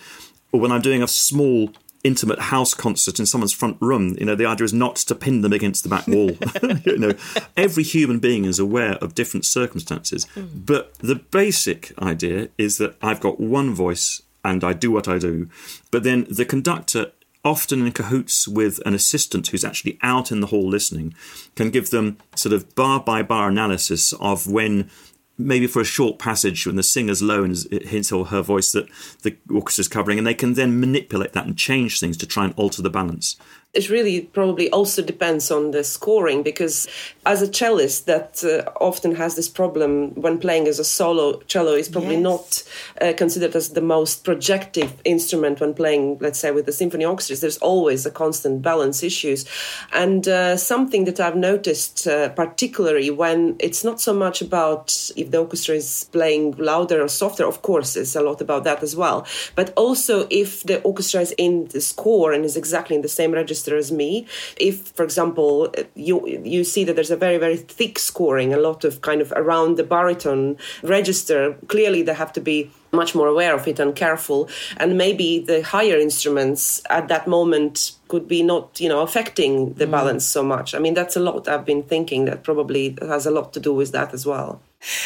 or 0.51 0.59
when 0.59 0.71
I'm 0.71 0.81
doing 0.81 1.01
a 1.01 1.07
small 1.07 1.71
intimate 2.03 2.39
house 2.39 2.73
concert 2.73 3.19
in 3.19 3.25
someone's 3.25 3.53
front 3.53 3.77
room. 3.79 4.15
You 4.19 4.25
know, 4.25 4.35
the 4.35 4.45
idea 4.45 4.65
is 4.65 4.73
not 4.73 4.97
to 4.97 5.15
pin 5.15 5.41
them 5.41 5.53
against 5.53 5.83
the 5.83 5.89
back 5.89 6.07
wall. 6.07 6.31
you 6.85 6.97
know, 6.97 7.13
every 7.55 7.83
human 7.83 8.19
being 8.19 8.45
is 8.45 8.59
aware 8.59 8.93
of 8.95 9.15
different 9.15 9.45
circumstances, 9.45 10.25
mm. 10.35 10.65
but 10.65 10.93
the 10.99 11.15
basic 11.15 11.93
idea 12.01 12.49
is 12.57 12.77
that 12.77 12.95
I've 13.01 13.19
got 13.19 13.39
one 13.39 13.73
voice 13.73 14.21
and 14.43 14.63
I 14.63 14.73
do 14.73 14.91
what 14.91 15.07
I 15.07 15.17
do. 15.17 15.49
But 15.91 16.03
then 16.03 16.25
the 16.29 16.45
conductor 16.45 17.11
often 17.45 17.85
in 17.85 17.91
cahoots 17.91 18.47
with 18.47 18.79
an 18.85 18.93
assistant 18.93 19.47
who's 19.47 19.65
actually 19.65 19.99
out 20.01 20.31
in 20.31 20.39
the 20.39 20.47
hall 20.47 20.67
listening, 20.67 21.13
can 21.55 21.69
give 21.69 21.89
them 21.89 22.17
sort 22.35 22.53
of 22.53 22.73
bar 22.75 22.99
by 22.99 23.21
bar 23.21 23.49
analysis 23.49 24.13
of 24.13 24.47
when 24.47 24.89
maybe 25.37 25.67
for 25.67 25.81
a 25.81 25.85
short 25.85 26.19
passage 26.19 26.65
when 26.65 26.75
the 26.75 26.83
singer's 26.83 27.21
low 27.21 27.43
and 27.43 27.57
his 27.71 28.11
or 28.11 28.25
her 28.25 28.41
voice 28.41 28.71
that 28.71 28.87
the 29.23 29.35
orchestra's 29.49 29.87
covering, 29.87 30.17
and 30.17 30.27
they 30.27 30.33
can 30.33 30.53
then 30.53 30.79
manipulate 30.79 31.33
that 31.33 31.45
and 31.45 31.57
change 31.57 31.99
things 31.99 32.17
to 32.17 32.27
try 32.27 32.45
and 32.45 32.53
alter 32.55 32.81
the 32.81 32.89
balance 32.89 33.35
it 33.73 33.89
really 33.89 34.21
probably 34.21 34.69
also 34.69 35.01
depends 35.01 35.49
on 35.49 35.71
the 35.71 35.83
scoring 35.83 36.43
because 36.43 36.87
as 37.25 37.41
a 37.41 37.47
cellist 37.47 38.05
that 38.05 38.43
uh, 38.43 38.69
often 38.79 39.15
has 39.15 39.35
this 39.35 39.49
problem 39.49 40.13
when 40.13 40.37
playing 40.37 40.67
as 40.67 40.77
a 40.77 40.83
solo 40.83 41.39
cello 41.47 41.73
is 41.73 41.89
probably 41.89 42.15
yes. 42.15 42.23
not 42.23 42.63
uh, 43.01 43.13
considered 43.17 43.55
as 43.55 43.69
the 43.69 43.81
most 43.81 44.23
projective 44.23 44.93
instrument 45.05 45.59
when 45.59 45.73
playing 45.73 46.17
let's 46.19 46.37
say 46.37 46.51
with 46.51 46.67
the 46.67 46.71
symphony 46.71 47.03
orchestras. 47.03 47.41
There's 47.41 47.57
always 47.57 48.05
a 48.05 48.11
constant 48.11 48.61
balance 48.61 49.01
issues. 49.01 49.45
And 49.91 50.27
uh, 50.27 50.55
something 50.55 51.05
that 51.05 51.19
i've 51.19 51.35
noticed 51.35 52.05
uh, 52.07 52.29
particularly 52.29 53.09
when 53.09 53.55
it's 53.59 53.83
not 53.83 53.99
so 53.99 54.13
much 54.13 54.41
about 54.41 55.11
if 55.15 55.31
the 55.31 55.39
orchestra 55.39 55.75
is 55.75 56.07
playing 56.11 56.51
louder 56.57 57.01
or 57.01 57.07
softer 57.07 57.45
of 57.45 57.63
course 57.63 57.95
it's 57.95 58.15
a 58.15 58.21
lot 58.21 58.39
about 58.39 58.65
that 58.65 58.83
as 58.83 58.95
well. 58.95 59.25
But 59.55 59.73
also 59.75 60.27
if 60.29 60.61
the 60.63 60.79
orchestra 60.83 61.21
is 61.21 61.33
in 61.39 61.69
the 61.69 61.81
score 61.81 62.33
and 62.33 62.45
is 62.45 62.55
exactly 62.55 62.95
in 62.95 63.01
the 63.01 63.07
same 63.07 63.31
register 63.31 63.62
as 63.71 63.91
me. 63.91 64.27
If, 64.57 64.87
for 64.89 65.03
example, 65.03 65.73
you 65.95 66.27
you 66.27 66.63
see 66.63 66.83
that 66.85 66.95
there's 66.95 67.11
a 67.11 67.17
very 67.17 67.37
very 67.37 67.57
thick 67.57 67.99
scoring, 67.99 68.53
a 68.53 68.57
lot 68.57 68.83
of 68.83 69.01
kind 69.01 69.21
of 69.21 69.31
around 69.35 69.77
the 69.77 69.83
baritone 69.83 70.57
register, 70.81 71.55
clearly 71.67 72.01
they 72.03 72.13
have 72.13 72.33
to 72.33 72.41
be 72.41 72.71
much 72.93 73.15
more 73.15 73.27
aware 73.27 73.55
of 73.55 73.67
it 73.67 73.79
and 73.79 73.95
careful 73.95 74.47
and 74.77 74.97
maybe 74.97 75.39
the 75.39 75.63
higher 75.63 75.97
instruments 75.97 76.81
at 76.89 77.07
that 77.07 77.27
moment 77.27 77.93
could 78.07 78.27
be 78.27 78.43
not 78.43 78.79
you 78.79 78.87
know 78.87 79.01
affecting 79.01 79.73
the 79.73 79.87
mm. 79.87 79.91
balance 79.91 80.23
so 80.23 80.43
much 80.43 80.75
i 80.75 80.79
mean 80.79 80.93
that's 80.93 81.15
a 81.15 81.19
lot 81.19 81.47
i've 81.47 81.65
been 81.65 81.83
thinking 81.83 82.25
that 82.25 82.43
probably 82.43 82.95
has 83.01 83.25
a 83.25 83.31
lot 83.31 83.51
to 83.51 83.59
do 83.59 83.73
with 83.73 83.91
that 83.91 84.13
as 84.13 84.25
well 84.25 84.61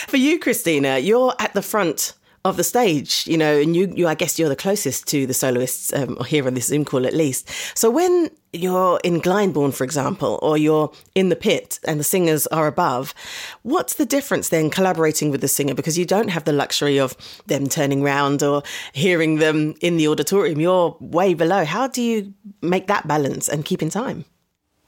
for 0.08 0.18
you 0.18 0.38
christina 0.38 0.98
you're 0.98 1.34
at 1.40 1.54
the 1.54 1.62
front 1.62 2.14
of 2.48 2.58
the 2.58 2.64
stage, 2.64 3.28
you 3.28 3.38
know, 3.38 3.60
and 3.60 3.76
you, 3.76 3.92
you 3.96 4.08
I 4.08 4.16
guess 4.16 4.40
you're 4.40 4.50
the 4.50 4.56
closest 4.56 5.08
to 5.08 5.28
the 5.28 5.34
soloists 5.34 5.94
um, 5.94 6.18
here 6.26 6.48
on 6.48 6.54
this 6.54 6.68
Zoom 6.68 6.86
call 6.86 7.06
at 7.06 7.14
least. 7.14 7.50
So 7.78 7.90
when 7.90 8.30
you're 8.54 9.00
in 9.04 9.22
Glyndebourne, 9.22 9.74
for 9.74 9.84
example, 9.84 10.40
or 10.42 10.58
you're 10.58 10.92
in 11.14 11.30
the 11.30 11.36
pit 11.36 11.80
and 11.84 12.00
the 12.00 12.04
singers 12.04 12.48
are 12.48 12.68
above, 12.68 13.14
what's 13.64 13.96
the 13.96 14.06
difference 14.06 14.50
then 14.50 14.70
collaborating 14.70 15.30
with 15.30 15.42
the 15.42 15.48
singer? 15.48 15.74
Because 15.74 15.98
you 15.98 16.06
don't 16.06 16.30
have 16.30 16.46
the 16.46 16.54
luxury 16.54 16.98
of 16.98 17.16
them 17.48 17.68
turning 17.68 18.02
round 18.02 18.42
or 18.42 18.64
hearing 18.94 19.38
them 19.38 19.76
in 19.82 19.98
the 19.98 20.08
auditorium. 20.08 20.60
You're 20.62 20.96
way 21.02 21.34
below. 21.34 21.66
How 21.66 21.88
do 21.88 22.02
you 22.02 22.34
make 22.62 22.88
that 22.88 23.08
balance 23.08 23.50
and 23.50 23.66
keep 23.66 23.82
in 23.82 23.90
time? 23.90 24.26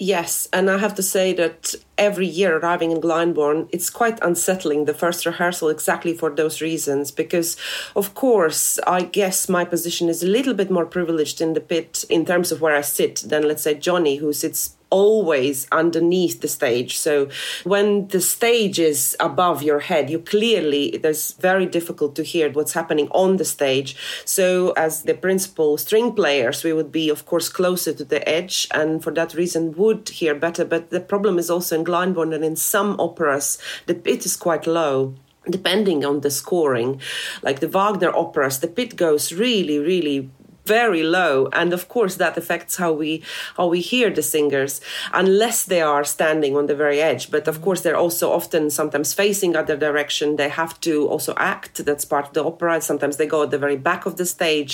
Yes, 0.01 0.47
and 0.53 0.69
I 0.71 0.77
have 0.77 0.95
to 0.95 1.03
say 1.03 1.33
that 1.33 1.75
every 1.97 2.25
year 2.25 2.57
arriving 2.57 2.91
in 2.91 3.01
Glyndebourne, 3.01 3.67
it's 3.73 3.89
quite 3.89 4.17
unsettling 4.21 4.85
the 4.85 4.93
first 4.93 5.25
rehearsal 5.25 5.67
exactly 5.67 6.13
for 6.13 6.29
those 6.29 6.61
reasons. 6.61 7.11
Because, 7.11 7.57
of 7.97 8.15
course, 8.15 8.79
I 8.87 9.01
guess 9.01 9.49
my 9.49 9.65
position 9.65 10.07
is 10.07 10.23
a 10.23 10.27
little 10.27 10.53
bit 10.53 10.71
more 10.71 10.85
privileged 10.85 11.41
in 11.41 11.53
the 11.53 11.59
pit 11.59 12.05
in 12.09 12.25
terms 12.25 12.49
of 12.49 12.61
where 12.61 12.77
I 12.77 12.81
sit 12.81 13.17
than, 13.27 13.45
let's 13.45 13.63
say, 13.63 13.75
Johnny, 13.75 14.15
who 14.15 14.31
sits 14.31 14.77
always 14.89 15.67
underneath 15.71 16.41
the 16.41 16.47
stage. 16.47 16.97
So 16.97 17.29
when 17.63 18.07
the 18.07 18.21
stage 18.21 18.79
is 18.79 19.15
above 19.19 19.63
your 19.63 19.79
head, 19.79 20.09
you 20.09 20.19
clearly, 20.19 20.97
there's 21.01 21.33
very 21.33 21.65
difficult 21.65 22.15
to 22.15 22.23
hear 22.23 22.51
what's 22.51 22.73
happening 22.73 23.07
on 23.11 23.37
the 23.37 23.45
stage. 23.45 23.95
So 24.25 24.71
as 24.71 25.03
the 25.03 25.13
principal 25.13 25.77
string 25.77 26.13
players, 26.13 26.63
we 26.63 26.73
would 26.73 26.91
be, 26.91 27.09
of 27.09 27.25
course, 27.25 27.49
closer 27.49 27.93
to 27.93 28.03
the 28.03 28.27
edge 28.27 28.67
and 28.73 29.03
for 29.03 29.11
that 29.11 29.33
reason 29.33 29.73
would 29.73 30.09
hear 30.09 30.35
better. 30.35 30.65
But 30.65 30.89
the 30.89 30.99
problem 30.99 31.39
is 31.39 31.49
also 31.49 31.77
in 31.77 31.85
Glyndebourne 31.85 32.33
and 32.33 32.43
in 32.43 32.55
some 32.55 32.95
operas, 32.99 33.57
the 33.85 33.95
pit 33.95 34.25
is 34.25 34.35
quite 34.35 34.67
low 34.67 35.15
depending 35.49 36.03
on 36.05 36.19
the 36.19 36.29
scoring 36.29 36.99
like 37.41 37.59
the 37.59 37.67
wagner 37.67 38.11
operas 38.13 38.59
the 38.59 38.67
pit 38.67 38.95
goes 38.95 39.31
really 39.31 39.79
really 39.79 40.29
very 40.69 41.03
low 41.03 41.49
and 41.59 41.73
of 41.73 41.83
course 41.95 42.15
that 42.17 42.37
affects 42.37 42.73
how 42.81 42.91
we 43.01 43.11
how 43.57 43.67
we 43.75 43.81
hear 43.81 44.09
the 44.11 44.21
singers 44.35 44.73
unless 45.13 45.65
they 45.65 45.81
are 45.81 46.03
standing 46.03 46.53
on 46.55 46.67
the 46.67 46.75
very 46.75 46.99
edge. 47.11 47.31
But 47.35 47.47
of 47.47 47.57
course 47.65 47.81
they're 47.81 48.03
also 48.05 48.31
often 48.39 48.69
sometimes 48.69 49.13
facing 49.13 49.55
other 49.55 49.77
direction. 49.87 50.35
They 50.35 50.49
have 50.61 50.73
to 50.81 50.93
also 51.13 51.33
act. 51.55 51.73
That's 51.87 52.05
part 52.05 52.25
of 52.27 52.33
the 52.33 52.45
opera. 52.51 52.81
Sometimes 52.81 53.17
they 53.17 53.29
go 53.35 53.43
at 53.43 53.51
the 53.51 53.65
very 53.65 53.79
back 53.89 54.05
of 54.05 54.13
the 54.19 54.25
stage 54.25 54.73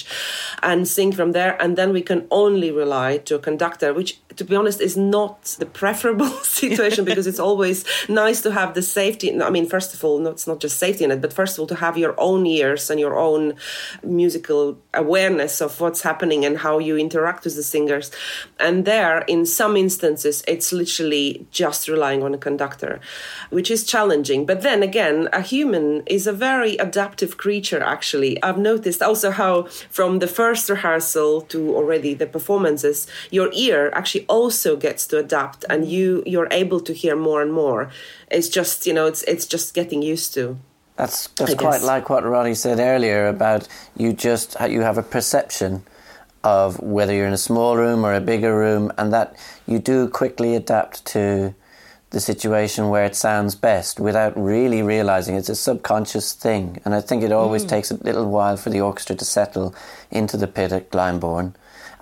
and 0.61 0.87
sing 0.87 1.11
from 1.13 1.31
there 1.31 1.53
and 1.61 1.77
then 1.77 1.93
we 1.93 2.01
can 2.01 2.21
only 2.29 2.71
rely 2.71 3.09
to 3.27 3.35
a 3.35 3.45
conductor 3.49 3.93
which 3.93 4.11
to 4.37 4.43
be 4.43 4.55
honest, 4.55 4.81
is 4.81 4.97
not 4.97 5.43
the 5.59 5.65
preferable 5.65 6.29
situation 6.43 7.05
because 7.09 7.27
it's 7.27 7.39
always 7.39 7.85
nice 8.09 8.41
to 8.41 8.51
have 8.51 8.73
the 8.73 8.81
safety. 8.81 9.41
I 9.41 9.49
mean, 9.49 9.67
first 9.67 9.93
of 9.93 10.03
all, 10.03 10.25
it's 10.27 10.47
not 10.47 10.59
just 10.59 10.77
safety 10.77 11.03
in 11.03 11.11
it, 11.11 11.21
but 11.21 11.33
first 11.33 11.55
of 11.55 11.61
all, 11.61 11.67
to 11.67 11.75
have 11.75 11.97
your 11.97 12.15
own 12.17 12.45
ears 12.45 12.89
and 12.89 12.99
your 12.99 13.17
own 13.17 13.53
musical 14.03 14.77
awareness 14.93 15.61
of 15.61 15.79
what's 15.79 16.01
happening 16.01 16.45
and 16.45 16.57
how 16.59 16.79
you 16.79 16.97
interact 16.97 17.45
with 17.45 17.55
the 17.55 17.63
singers. 17.63 18.11
And 18.59 18.85
there, 18.85 19.19
in 19.27 19.45
some 19.45 19.75
instances, 19.77 20.43
it's 20.47 20.71
literally 20.71 21.47
just 21.51 21.87
relying 21.87 22.23
on 22.23 22.33
a 22.33 22.37
conductor, 22.37 22.99
which 23.49 23.71
is 23.71 23.83
challenging. 23.83 24.45
But 24.45 24.61
then 24.61 24.83
again, 24.83 25.29
a 25.33 25.41
human 25.41 26.03
is 26.05 26.27
a 26.27 26.33
very 26.33 26.77
adaptive 26.77 27.37
creature, 27.37 27.81
actually. 27.81 28.41
I've 28.43 28.57
noticed 28.57 29.01
also 29.01 29.31
how 29.31 29.63
from 29.89 30.19
the 30.19 30.27
first 30.27 30.69
rehearsal 30.69 31.41
to 31.41 31.75
already 31.75 32.13
the 32.13 32.27
performances, 32.27 33.07
your 33.31 33.49
ear 33.53 33.91
actually 33.93 34.24
also 34.27 34.75
gets 34.75 35.07
to 35.07 35.17
adapt 35.17 35.65
and 35.69 35.87
you 35.87 36.23
you're 36.25 36.47
able 36.51 36.79
to 36.81 36.93
hear 36.93 37.15
more 37.15 37.41
and 37.41 37.51
more. 37.51 37.89
It's 38.31 38.49
just, 38.49 38.85
you 38.87 38.93
know, 38.93 39.05
it's 39.05 39.23
it's 39.23 39.45
just 39.45 39.73
getting 39.73 40.01
used 40.01 40.33
to. 40.35 40.57
That's 40.95 41.27
that's 41.27 41.55
quite 41.55 41.81
like 41.81 42.09
what 42.09 42.23
Ronnie 42.23 42.55
said 42.55 42.79
earlier 42.79 43.27
about 43.27 43.67
you 43.97 44.13
just 44.13 44.55
you 44.69 44.81
have 44.81 44.97
a 44.97 45.03
perception 45.03 45.83
of 46.43 46.79
whether 46.79 47.13
you're 47.13 47.27
in 47.27 47.33
a 47.33 47.37
small 47.37 47.75
room 47.75 48.05
or 48.05 48.13
a 48.13 48.21
bigger 48.21 48.55
room, 48.57 48.91
and 48.97 49.11
that 49.11 49.35
you 49.67 49.79
do 49.79 50.07
quickly 50.07 50.55
adapt 50.55 51.03
to 51.05 51.55
the 52.11 52.19
situation 52.19 52.89
where 52.89 53.03
it 53.03 53.15
sounds 53.15 53.55
best 53.55 53.99
without 53.99 54.31
really 54.41 54.81
realizing 54.81 55.35
it's 55.35 55.49
a 55.49 55.55
subconscious 55.55 56.33
thing. 56.33 56.79
And 56.85 56.93
I 56.95 57.01
think 57.01 57.23
it 57.23 57.31
always 57.31 57.65
mm. 57.65 57.69
takes 57.69 57.91
a 57.91 57.95
little 57.95 58.29
while 58.29 58.55
for 58.55 58.69
the 58.69 58.79
orchestra 58.79 59.15
to 59.15 59.25
settle 59.25 59.75
into 60.11 60.37
the 60.37 60.47
pit 60.47 60.71
at 60.71 60.91
Glyndebourne 60.91 61.55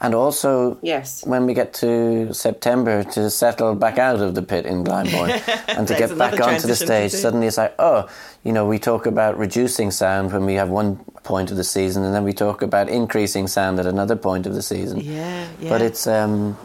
and 0.03 0.13
also 0.13 0.77
yes. 0.81 1.25
when 1.25 1.45
we 1.45 1.53
get 1.53 1.73
to 1.75 2.33
September 2.33 3.05
to 3.05 3.29
settle 3.29 3.73
back 3.73 3.97
out 3.97 4.19
of 4.19 4.35
the 4.35 4.41
pit 4.41 4.65
in 4.65 4.83
Glyndebourne 4.83 5.41
and 5.77 5.87
to 5.87 5.95
get 5.95 6.17
back 6.17 6.39
onto 6.41 6.67
the 6.67 6.75
stage, 6.75 7.11
suddenly 7.11 7.47
it's 7.47 7.57
like, 7.57 7.73
oh, 7.79 8.09
you 8.43 8.51
know, 8.51 8.67
we 8.67 8.79
talk 8.79 9.05
about 9.05 9.37
reducing 9.39 9.91
sound 9.91 10.33
when 10.33 10.45
we 10.45 10.55
have 10.55 10.67
one 10.67 10.97
point 11.23 11.51
of 11.51 11.57
the 11.57 11.63
season, 11.63 12.03
and 12.03 12.13
then 12.13 12.25
we 12.25 12.33
talk 12.33 12.61
about 12.61 12.89
increasing 12.89 13.47
sound 13.47 13.79
at 13.79 13.85
another 13.85 14.17
point 14.17 14.45
of 14.45 14.53
the 14.53 14.61
season. 14.61 14.99
Yeah, 14.99 15.47
yeah. 15.61 15.69
But 15.69 15.81
it's 15.81 16.05
um, 16.05 16.57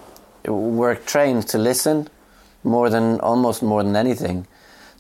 we're 0.45 0.97
trained 0.97 1.47
to 1.49 1.59
listen 1.59 2.09
more 2.64 2.90
than 2.90 3.21
almost 3.21 3.62
more 3.62 3.85
than 3.85 3.95
anything, 3.95 4.49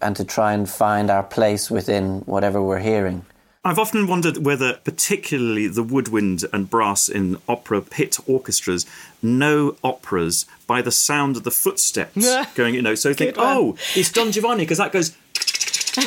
and 0.00 0.14
to 0.14 0.24
try 0.24 0.52
and 0.52 0.70
find 0.70 1.10
our 1.10 1.24
place 1.24 1.72
within 1.72 2.20
whatever 2.20 2.62
we're 2.62 2.78
hearing. 2.78 3.26
I've 3.64 3.78
often 3.78 4.06
wondered 4.06 4.44
whether, 4.44 4.74
particularly 4.84 5.66
the 5.66 5.82
woodwind 5.82 6.44
and 6.52 6.70
brass 6.70 7.08
in 7.08 7.38
opera 7.48 7.82
pit 7.82 8.18
orchestras, 8.26 8.86
know 9.20 9.76
operas 9.82 10.46
by 10.66 10.80
the 10.80 10.92
sound 10.92 11.36
of 11.36 11.42
the 11.42 11.50
footsteps 11.50 12.26
going. 12.54 12.74
You 12.74 12.82
know, 12.82 12.94
so 12.94 13.12
think, 13.12 13.34
oh, 13.36 13.76
it's 13.94 14.12
Don 14.12 14.30
Giovanni 14.32 14.62
because 14.62 14.78
that 14.78 14.92
goes, 14.92 15.16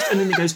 and 0.10 0.20
then 0.20 0.32
it 0.32 0.38
goes. 0.38 0.56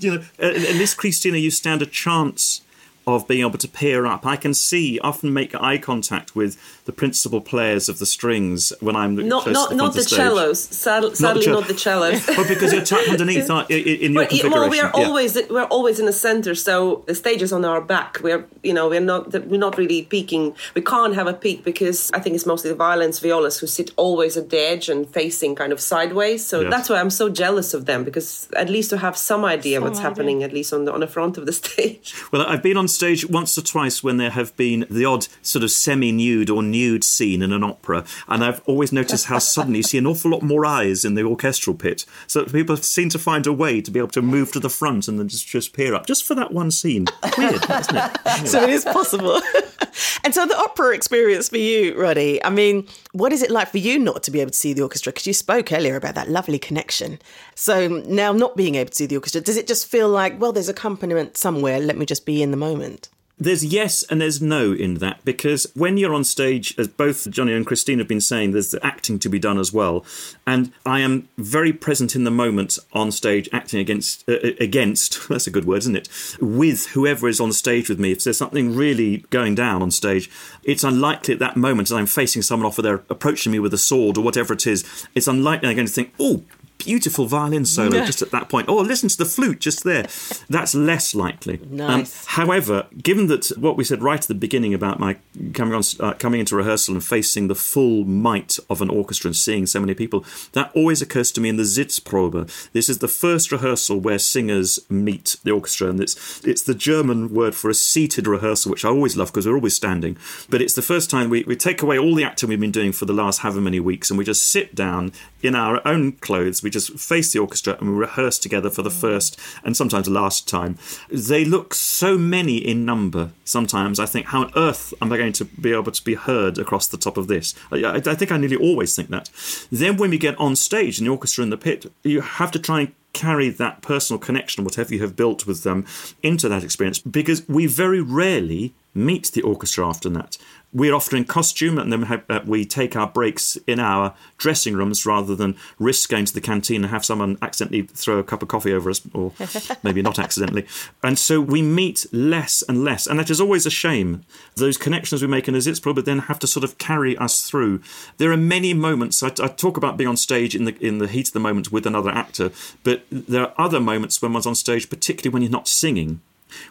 You 0.00 0.16
know, 0.16 0.24
uh, 0.40 0.46
uh, 0.46 0.50
in 0.50 0.78
this 0.78 0.92
Christina, 0.92 1.38
you 1.38 1.50
stand 1.50 1.80
a 1.80 1.86
chance 1.86 2.60
of 3.06 3.28
being 3.28 3.40
able 3.46 3.58
to 3.58 3.68
peer 3.68 4.06
up. 4.06 4.26
I 4.26 4.36
can 4.36 4.54
see, 4.54 4.98
often 5.00 5.32
make 5.32 5.54
eye 5.54 5.78
contact 5.78 6.34
with 6.34 6.56
the 6.84 6.92
principal 6.92 7.40
players 7.40 7.88
of 7.88 7.98
the 7.98 8.04
strings 8.06 8.72
when 8.80 8.94
I'm 8.94 9.14
not 9.16 9.46
not 9.46 9.70
the 9.70 9.74
not 9.74 9.94
the, 9.94 10.02
cellos. 10.02 10.60
Sad, 10.62 11.16
sadly, 11.16 11.46
not 11.46 11.66
the 11.66 11.78
cellos. 11.78 12.26
but 12.36 12.46
because 12.46 12.72
you're 12.74 12.84
tucked 12.84 13.08
underneath 13.08 13.48
in, 13.70 13.78
in 13.78 14.12
your 14.12 14.26
configuration. 14.26 14.50
Well, 14.50 14.68
we 14.68 14.80
are 14.80 14.92
yeah. 14.94 15.06
always 15.06 15.34
we're 15.48 15.64
always 15.64 15.98
in 15.98 16.06
the 16.06 16.12
center, 16.12 16.54
so 16.54 17.02
the 17.06 17.14
stage 17.14 17.40
is 17.40 17.52
on 17.52 17.64
our 17.64 17.80
back. 17.80 18.20
We're 18.22 18.46
you 18.62 18.74
know 18.74 18.88
we're 18.88 19.00
not 19.00 19.32
we're 19.32 19.58
not 19.58 19.78
really 19.78 20.02
peeking. 20.02 20.54
We 20.74 20.82
can't 20.82 21.14
have 21.14 21.26
a 21.26 21.32
peek 21.32 21.64
because 21.64 22.10
I 22.12 22.20
think 22.20 22.36
it's 22.36 22.46
mostly 22.46 22.70
the 22.70 22.76
violins, 22.76 23.18
violas 23.18 23.58
who 23.58 23.66
sit 23.66 23.90
always 23.96 24.36
at 24.36 24.50
the 24.50 24.58
edge 24.58 24.90
and 24.90 25.08
facing 25.08 25.54
kind 25.54 25.72
of 25.72 25.80
sideways. 25.80 26.44
So 26.44 26.60
yes. 26.60 26.70
that's 26.70 26.90
why 26.90 27.00
I'm 27.00 27.10
so 27.10 27.30
jealous 27.30 27.72
of 27.72 27.86
them 27.86 28.04
because 28.04 28.48
at 28.56 28.68
least 28.68 28.90
to 28.90 28.98
have 28.98 29.16
some 29.16 29.44
idea 29.44 29.76
some 29.76 29.84
what's 29.84 30.00
idea. 30.00 30.08
happening 30.10 30.42
at 30.42 30.52
least 30.52 30.72
on 30.74 30.84
the 30.84 30.92
on 30.92 31.00
the 31.00 31.06
front 31.06 31.38
of 31.38 31.46
the 31.46 31.52
stage. 31.62 32.14
Well, 32.30 32.42
I've 32.42 32.62
been 32.62 32.76
on 32.76 32.88
stage 32.88 33.26
once 33.26 33.56
or 33.56 33.62
twice 33.62 34.02
when 34.02 34.18
there 34.18 34.30
have 34.30 34.54
been 34.56 34.86
the 34.90 35.06
odd 35.06 35.28
sort 35.40 35.64
of 35.64 35.70
semi-nude 35.70 36.50
or 36.50 36.62
nude 36.74 37.04
scene 37.04 37.40
in 37.40 37.52
an 37.52 37.62
opera, 37.62 38.04
and 38.26 38.44
I've 38.44 38.60
always 38.66 38.92
noticed 38.92 39.26
how 39.26 39.38
suddenly 39.38 39.78
you 39.78 39.82
see 39.84 39.98
an 39.98 40.06
awful 40.06 40.32
lot 40.32 40.42
more 40.42 40.66
eyes 40.66 41.04
in 41.04 41.14
the 41.14 41.22
orchestral 41.22 41.76
pit. 41.76 42.04
So 42.26 42.44
people 42.44 42.76
seem 42.76 43.08
to 43.10 43.18
find 43.18 43.46
a 43.46 43.52
way 43.52 43.80
to 43.80 43.90
be 43.90 44.00
able 44.00 44.08
to 44.08 44.22
move 44.22 44.50
to 44.52 44.60
the 44.60 44.68
front 44.68 45.06
and 45.08 45.18
then 45.18 45.28
just 45.28 45.46
just 45.46 45.72
peer 45.72 45.94
up 45.94 46.06
just 46.06 46.24
for 46.24 46.34
that 46.34 46.52
one 46.52 46.70
scene. 46.70 47.06
Weird, 47.38 47.64
isn't 47.70 47.96
it? 47.96 48.12
so 48.46 48.62
it 48.62 48.70
is 48.70 48.84
possible. 48.84 49.40
and 50.24 50.34
so 50.34 50.46
the 50.46 50.58
opera 50.58 50.94
experience 50.94 51.48
for 51.48 51.58
you, 51.58 51.98
Roddy. 52.00 52.42
I 52.44 52.50
mean, 52.50 52.86
what 53.12 53.32
is 53.32 53.42
it 53.42 53.50
like 53.50 53.68
for 53.68 53.78
you 53.78 53.98
not 53.98 54.22
to 54.24 54.30
be 54.30 54.40
able 54.40 54.50
to 54.50 54.56
see 54.56 54.72
the 54.72 54.82
orchestra? 54.82 55.12
Because 55.12 55.26
you 55.26 55.32
spoke 55.32 55.72
earlier 55.72 55.96
about 55.96 56.16
that 56.16 56.28
lovely 56.28 56.58
connection. 56.58 57.18
So 57.54 57.88
now 57.88 58.32
not 58.32 58.56
being 58.56 58.74
able 58.74 58.90
to 58.90 58.96
see 58.96 59.06
the 59.06 59.16
orchestra, 59.16 59.40
does 59.40 59.56
it 59.56 59.66
just 59.66 59.86
feel 59.86 60.08
like, 60.08 60.40
well, 60.40 60.52
there's 60.52 60.68
accompaniment 60.68 61.36
somewhere? 61.36 61.78
Let 61.78 61.96
me 61.96 62.06
just 62.06 62.26
be 62.26 62.42
in 62.42 62.50
the 62.50 62.56
moment. 62.56 63.08
There's 63.36 63.64
yes 63.64 64.04
and 64.04 64.20
there's 64.20 64.40
no 64.40 64.72
in 64.72 64.94
that 64.94 65.24
because 65.24 65.66
when 65.74 65.96
you're 65.96 66.14
on 66.14 66.22
stage, 66.22 66.72
as 66.78 66.86
both 66.86 67.28
Johnny 67.30 67.52
and 67.52 67.66
Christine 67.66 67.98
have 67.98 68.06
been 68.06 68.20
saying, 68.20 68.52
there's 68.52 68.70
the 68.70 68.84
acting 68.86 69.18
to 69.18 69.28
be 69.28 69.40
done 69.40 69.58
as 69.58 69.72
well. 69.72 70.04
And 70.46 70.72
I 70.86 71.00
am 71.00 71.28
very 71.36 71.72
present 71.72 72.14
in 72.14 72.22
the 72.22 72.30
moment 72.30 72.78
on 72.92 73.10
stage, 73.10 73.48
acting 73.52 73.80
against 73.80 74.28
uh, 74.28 74.34
uh 74.34 74.50
against 74.60 75.28
that's 75.28 75.48
a 75.48 75.50
good 75.50 75.64
word, 75.64 75.78
isn't 75.78 75.96
it? 75.96 76.08
With 76.40 76.86
whoever 76.90 77.26
is 77.26 77.40
on 77.40 77.52
stage 77.52 77.88
with 77.88 77.98
me. 77.98 78.12
If 78.12 78.22
there's 78.22 78.38
something 78.38 78.76
really 78.76 79.24
going 79.30 79.56
down 79.56 79.82
on 79.82 79.90
stage, 79.90 80.30
it's 80.62 80.84
unlikely 80.84 81.34
at 81.34 81.40
that 81.40 81.56
moment, 81.56 81.88
as 81.88 81.92
I'm 81.92 82.06
facing 82.06 82.42
someone 82.42 82.66
off, 82.66 82.78
or 82.78 82.82
they're 82.82 83.02
approaching 83.10 83.50
me 83.50 83.58
with 83.58 83.74
a 83.74 83.78
sword 83.78 84.16
or 84.16 84.22
whatever 84.22 84.54
it 84.54 84.66
is, 84.66 84.84
it's 85.14 85.26
unlikely 85.26 85.68
I'm 85.68 85.76
going 85.76 85.88
to 85.88 85.92
think, 85.92 86.14
oh, 86.20 86.44
beautiful 86.84 87.26
violin 87.26 87.64
solo 87.64 88.04
just 88.04 88.22
at 88.22 88.30
that 88.30 88.48
point. 88.48 88.68
Oh, 88.68 88.76
listen 88.76 89.08
to 89.08 89.16
the 89.16 89.24
flute 89.24 89.60
just 89.60 89.84
there. 89.84 90.06
That's 90.48 90.74
less 90.74 91.14
likely. 91.14 91.60
Um, 91.62 91.76
nice. 91.76 92.26
Um, 92.26 92.26
however, 92.28 92.86
given 93.02 93.26
that 93.28 93.46
what 93.56 93.76
we 93.76 93.84
said 93.84 94.02
right 94.02 94.20
at 94.20 94.26
the 94.26 94.34
beginning 94.34 94.74
about 94.74 94.98
my 94.98 95.16
coming 95.52 95.74
on, 95.74 95.82
uh, 96.00 96.14
coming 96.14 96.40
into 96.40 96.56
rehearsal 96.56 96.94
and 96.94 97.04
facing 97.04 97.48
the 97.48 97.54
full 97.54 98.04
might 98.04 98.58
of 98.68 98.80
an 98.80 98.90
orchestra 98.90 99.28
and 99.28 99.36
seeing 99.36 99.66
so 99.66 99.80
many 99.80 99.94
people, 99.94 100.24
that 100.52 100.70
always 100.74 101.02
occurs 101.02 101.32
to 101.32 101.40
me 101.40 101.48
in 101.48 101.56
the 101.56 101.62
Sitzprobe. 101.62 102.50
This 102.72 102.88
is 102.88 102.98
the 102.98 103.08
first 103.08 103.52
rehearsal 103.52 103.98
where 103.98 104.18
singers 104.18 104.78
meet 104.88 105.36
the 105.44 105.50
orchestra, 105.50 105.88
and 105.88 106.00
it's 106.00 106.44
it's 106.44 106.62
the 106.62 106.74
German 106.74 107.32
word 107.34 107.54
for 107.54 107.70
a 107.70 107.74
seated 107.74 108.26
rehearsal, 108.26 108.70
which 108.70 108.84
I 108.84 108.88
always 108.88 109.16
love 109.16 109.28
because 109.28 109.46
we're 109.46 109.54
always 109.54 109.74
standing. 109.74 110.16
But 110.48 110.62
it's 110.62 110.74
the 110.74 110.82
first 110.82 111.10
time 111.10 111.30
we, 111.30 111.44
we 111.44 111.56
take 111.56 111.82
away 111.82 111.98
all 111.98 112.14
the 112.14 112.24
acting 112.24 112.48
we've 112.48 112.60
been 112.60 112.70
doing 112.70 112.92
for 112.92 113.06
the 113.06 113.12
last 113.12 113.40
however 113.40 113.60
many 113.60 113.80
weeks, 113.80 114.10
and 114.10 114.18
we 114.18 114.24
just 114.24 114.46
sit 114.50 114.74
down 114.74 115.12
in 115.42 115.54
our 115.54 115.80
own 115.86 116.12
clothes. 116.12 116.62
We 116.62 116.70
just 116.74 116.98
face 116.98 117.32
the 117.32 117.38
orchestra 117.38 117.76
and 117.80 117.90
we 117.90 117.96
rehearse 117.96 118.38
together 118.38 118.70
for 118.70 118.82
the 118.82 118.90
mm. 118.90 119.00
first 119.00 119.38
and 119.64 119.76
sometimes 119.76 120.08
last 120.08 120.48
time. 120.48 120.78
They 121.10 121.44
look 121.44 121.74
so 121.74 122.18
many 122.18 122.58
in 122.58 122.84
number 122.84 123.30
sometimes. 123.44 123.98
I 123.98 124.06
think, 124.06 124.26
how 124.26 124.42
on 124.42 124.52
earth 124.56 124.92
am 125.00 125.12
I 125.12 125.16
going 125.16 125.32
to 125.34 125.44
be 125.44 125.72
able 125.72 125.92
to 125.92 126.04
be 126.04 126.14
heard 126.14 126.58
across 126.58 126.86
the 126.88 126.98
top 126.98 127.16
of 127.16 127.28
this? 127.28 127.54
I, 127.72 127.94
I 127.94 128.14
think 128.14 128.30
I 128.30 128.36
nearly 128.36 128.56
always 128.56 128.94
think 128.94 129.08
that. 129.08 129.30
Then 129.72 129.96
when 129.96 130.10
we 130.10 130.18
get 130.18 130.38
on 130.38 130.56
stage 130.56 130.98
in 130.98 131.06
the 131.06 131.10
orchestra 131.10 131.44
in 131.44 131.50
the 131.50 131.56
pit, 131.56 131.86
you 132.02 132.20
have 132.20 132.50
to 132.52 132.58
try 132.58 132.80
and 132.80 132.94
carry 133.14 133.48
that 133.48 133.80
personal 133.80 134.18
connection, 134.18 134.64
whatever 134.64 134.92
you 134.92 135.00
have 135.00 135.16
built 135.16 135.46
with 135.46 135.62
them, 135.62 135.86
into 136.22 136.48
that 136.48 136.64
experience 136.64 136.98
because 136.98 137.48
we 137.48 137.66
very 137.66 138.00
rarely 138.00 138.74
meet 138.94 139.30
the 139.32 139.42
orchestra 139.42 139.86
after 139.86 140.08
that 140.08 140.36
we're 140.74 140.94
often 140.94 141.18
in 141.18 141.24
costume 141.24 141.78
and 141.78 141.92
then 141.92 142.00
we, 142.00 142.06
have, 142.08 142.24
uh, 142.28 142.40
we, 142.44 142.64
take 142.64 142.96
our 142.96 143.06
breaks 143.06 143.56
in 143.68 143.78
our 143.78 144.12
dressing 144.38 144.74
rooms 144.74 145.06
rather 145.06 145.36
than 145.36 145.56
risk 145.78 146.10
going 146.10 146.24
to 146.24 146.34
the 146.34 146.40
canteen 146.40 146.82
and 146.82 146.90
have 146.90 147.04
someone 147.04 147.38
accidentally 147.40 147.82
throw 147.82 148.18
a 148.18 148.24
cup 148.24 148.42
of 148.42 148.48
coffee 148.48 148.72
over 148.72 148.90
us, 148.90 149.00
or 149.14 149.32
maybe 149.84 150.02
not 150.02 150.18
accidentally. 150.18 150.66
And 151.02 151.18
so 151.18 151.40
we 151.40 151.62
meet 151.62 152.06
less 152.12 152.62
and 152.62 152.82
less, 152.82 153.06
and 153.06 153.18
that 153.20 153.30
is 153.30 153.40
always 153.40 153.66
a 153.66 153.70
shame. 153.70 154.24
Those 154.56 154.76
connections 154.76 155.22
we 155.22 155.28
make 155.28 155.46
in 155.46 155.54
a 155.54 155.58
Sitzprobe 155.58 156.04
then 156.04 156.20
have 156.20 156.40
to 156.40 156.46
sort 156.46 156.64
of 156.64 156.78
carry 156.78 157.16
us 157.18 157.48
through. 157.48 157.80
There 158.16 158.32
are 158.32 158.36
many 158.36 158.74
moments. 158.74 159.22
I, 159.22 159.28
I 159.28 159.48
talk 159.48 159.76
about 159.76 159.96
being 159.96 160.08
on 160.08 160.16
stage 160.16 160.56
in 160.56 160.64
the 160.64 160.76
in 160.84 160.98
the 160.98 161.06
heat 161.06 161.28
of 161.28 161.34
the 161.34 161.40
moment 161.40 161.70
with 161.70 161.86
another 161.86 162.10
actor, 162.10 162.50
but 162.82 163.04
there 163.10 163.42
are 163.42 163.54
other 163.56 163.78
moments 163.78 164.20
when 164.20 164.32
one's 164.32 164.46
on 164.46 164.56
stage, 164.56 164.90
particularly 164.90 165.32
when 165.32 165.42
you're 165.42 165.50
not 165.50 165.68
singing, 165.68 166.20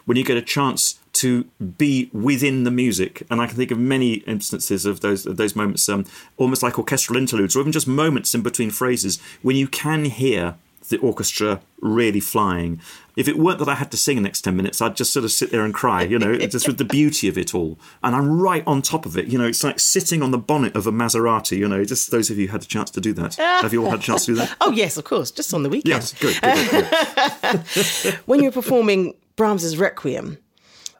when 0.04 0.18
you 0.18 0.24
get 0.24 0.36
a 0.36 0.42
chance 0.42 0.98
to 1.14 1.44
be 1.78 2.10
within 2.12 2.64
the 2.64 2.70
music. 2.70 3.22
And 3.30 3.40
I 3.40 3.46
can 3.46 3.56
think 3.56 3.70
of 3.70 3.78
many 3.78 4.14
instances 4.14 4.84
of 4.84 5.00
those 5.00 5.26
of 5.26 5.36
those 5.36 5.56
moments, 5.56 5.88
um, 5.88 6.04
almost 6.36 6.62
like 6.62 6.78
orchestral 6.78 7.16
interludes, 7.16 7.56
or 7.56 7.60
even 7.60 7.72
just 7.72 7.88
moments 7.88 8.34
in 8.34 8.42
between 8.42 8.70
phrases 8.70 9.20
when 9.42 9.56
you 9.56 9.68
can 9.68 10.04
hear 10.04 10.56
the 10.88 10.98
orchestra 10.98 11.60
really 11.80 12.20
flying. 12.20 12.80
If 13.16 13.28
it 13.28 13.38
weren't 13.38 13.58
that 13.60 13.68
I 13.68 13.74
had 13.74 13.90
to 13.92 13.96
sing 13.96 14.16
the 14.16 14.22
next 14.22 14.42
10 14.42 14.56
minutes, 14.56 14.82
I'd 14.82 14.96
just 14.96 15.12
sort 15.12 15.24
of 15.24 15.30
sit 15.30 15.50
there 15.50 15.64
and 15.64 15.72
cry, 15.72 16.02
you 16.02 16.18
know, 16.18 16.36
just 16.46 16.66
with 16.66 16.78
the 16.78 16.84
beauty 16.84 17.28
of 17.28 17.38
it 17.38 17.54
all. 17.54 17.78
And 18.02 18.14
I'm 18.14 18.40
right 18.40 18.62
on 18.66 18.82
top 18.82 19.06
of 19.06 19.16
it. 19.16 19.26
You 19.26 19.38
know, 19.38 19.46
it's 19.46 19.62
like 19.62 19.78
sitting 19.78 20.22
on 20.22 20.30
the 20.30 20.38
bonnet 20.38 20.74
of 20.74 20.86
a 20.86 20.92
Maserati, 20.92 21.56
you 21.56 21.68
know, 21.68 21.84
just 21.84 22.10
those 22.10 22.30
of 22.30 22.38
you 22.38 22.48
who 22.48 22.52
had 22.52 22.62
a 22.62 22.66
chance 22.66 22.90
to 22.90 23.00
do 23.00 23.12
that. 23.14 23.36
Have 23.36 23.72
you 23.72 23.84
all 23.84 23.90
had 23.90 24.00
a 24.00 24.02
chance 24.02 24.26
to 24.26 24.32
do 24.32 24.38
that? 24.38 24.56
oh, 24.60 24.72
yes, 24.72 24.96
of 24.96 25.04
course, 25.04 25.30
just 25.30 25.54
on 25.54 25.62
the 25.62 25.68
weekend. 25.68 25.88
Yes, 25.88 26.12
good. 26.14 26.40
good, 26.40 27.64
good. 28.04 28.14
when 28.26 28.42
you're 28.42 28.52
performing 28.52 29.14
Brahms's 29.36 29.78
Requiem, 29.78 30.38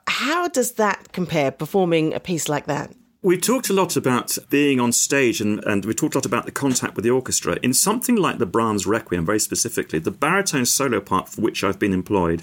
how 0.08 0.48
does 0.48 0.72
that 0.72 1.12
compare, 1.12 1.50
performing 1.50 2.14
a 2.14 2.20
piece 2.20 2.48
like 2.48 2.66
that? 2.66 2.92
We've 3.24 3.40
talked 3.40 3.70
a 3.70 3.72
lot 3.72 3.96
about 3.96 4.36
being 4.50 4.78
on 4.78 4.92
stage 4.92 5.40
and, 5.40 5.64
and 5.64 5.86
we 5.86 5.94
talked 5.94 6.14
a 6.14 6.18
lot 6.18 6.26
about 6.26 6.44
the 6.44 6.52
contact 6.52 6.94
with 6.94 7.04
the 7.04 7.10
orchestra. 7.10 7.58
In 7.62 7.72
something 7.72 8.16
like 8.16 8.36
the 8.36 8.44
Brahms 8.44 8.86
Requiem, 8.86 9.24
very 9.24 9.40
specifically, 9.40 9.98
the 9.98 10.10
baritone 10.10 10.66
solo 10.66 11.00
part 11.00 11.30
for 11.30 11.40
which 11.40 11.64
I've 11.64 11.78
been 11.78 11.94
employed, 11.94 12.42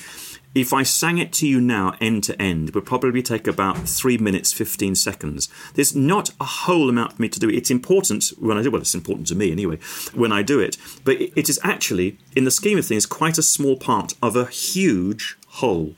if 0.56 0.74
I 0.74 0.82
sang 0.82 1.20
it 1.20 1.32
to 1.34 1.48
you 1.48 1.62
now 1.62 1.94
end 2.01 2.24
to 2.24 2.41
end, 2.41 2.74
would 2.74 2.88
probably 2.88 3.22
take 3.22 3.46
about 3.46 3.88
three 3.88 4.18
minutes, 4.18 4.51
15 4.51 4.96
seconds. 4.96 5.50
There's 5.75 5.96
not 5.96 6.32
a 6.41 6.46
whole 6.46 6.89
amount 6.89 7.13
for 7.13 7.22
me 7.22 7.30
to 7.30 7.39
do. 7.39 7.48
It's 7.48 7.70
important 7.70 8.30
when 8.39 8.58
I 8.58 8.63
do 8.63 8.72
well, 8.72 8.82
it's 8.82 8.96
important 8.96 9.27
to 9.27 9.36
me 9.36 9.51
anyway, 9.51 9.77
when 10.15 10.32
I 10.32 10.41
do 10.41 10.60
it. 10.60 10.77
But 11.03 11.22
it 11.22 11.48
is 11.48 11.60
actually, 11.63 12.18
in 12.36 12.44
the 12.44 12.50
scheme 12.50 12.80
of 12.80 12.88
things, 12.88 13.06
quite 13.06 13.38
a 13.38 13.44
small 13.44 13.77
part 13.77 14.15
of 14.20 14.36
a 14.36 14.46
huge 14.46 15.38
whole. 15.48 15.96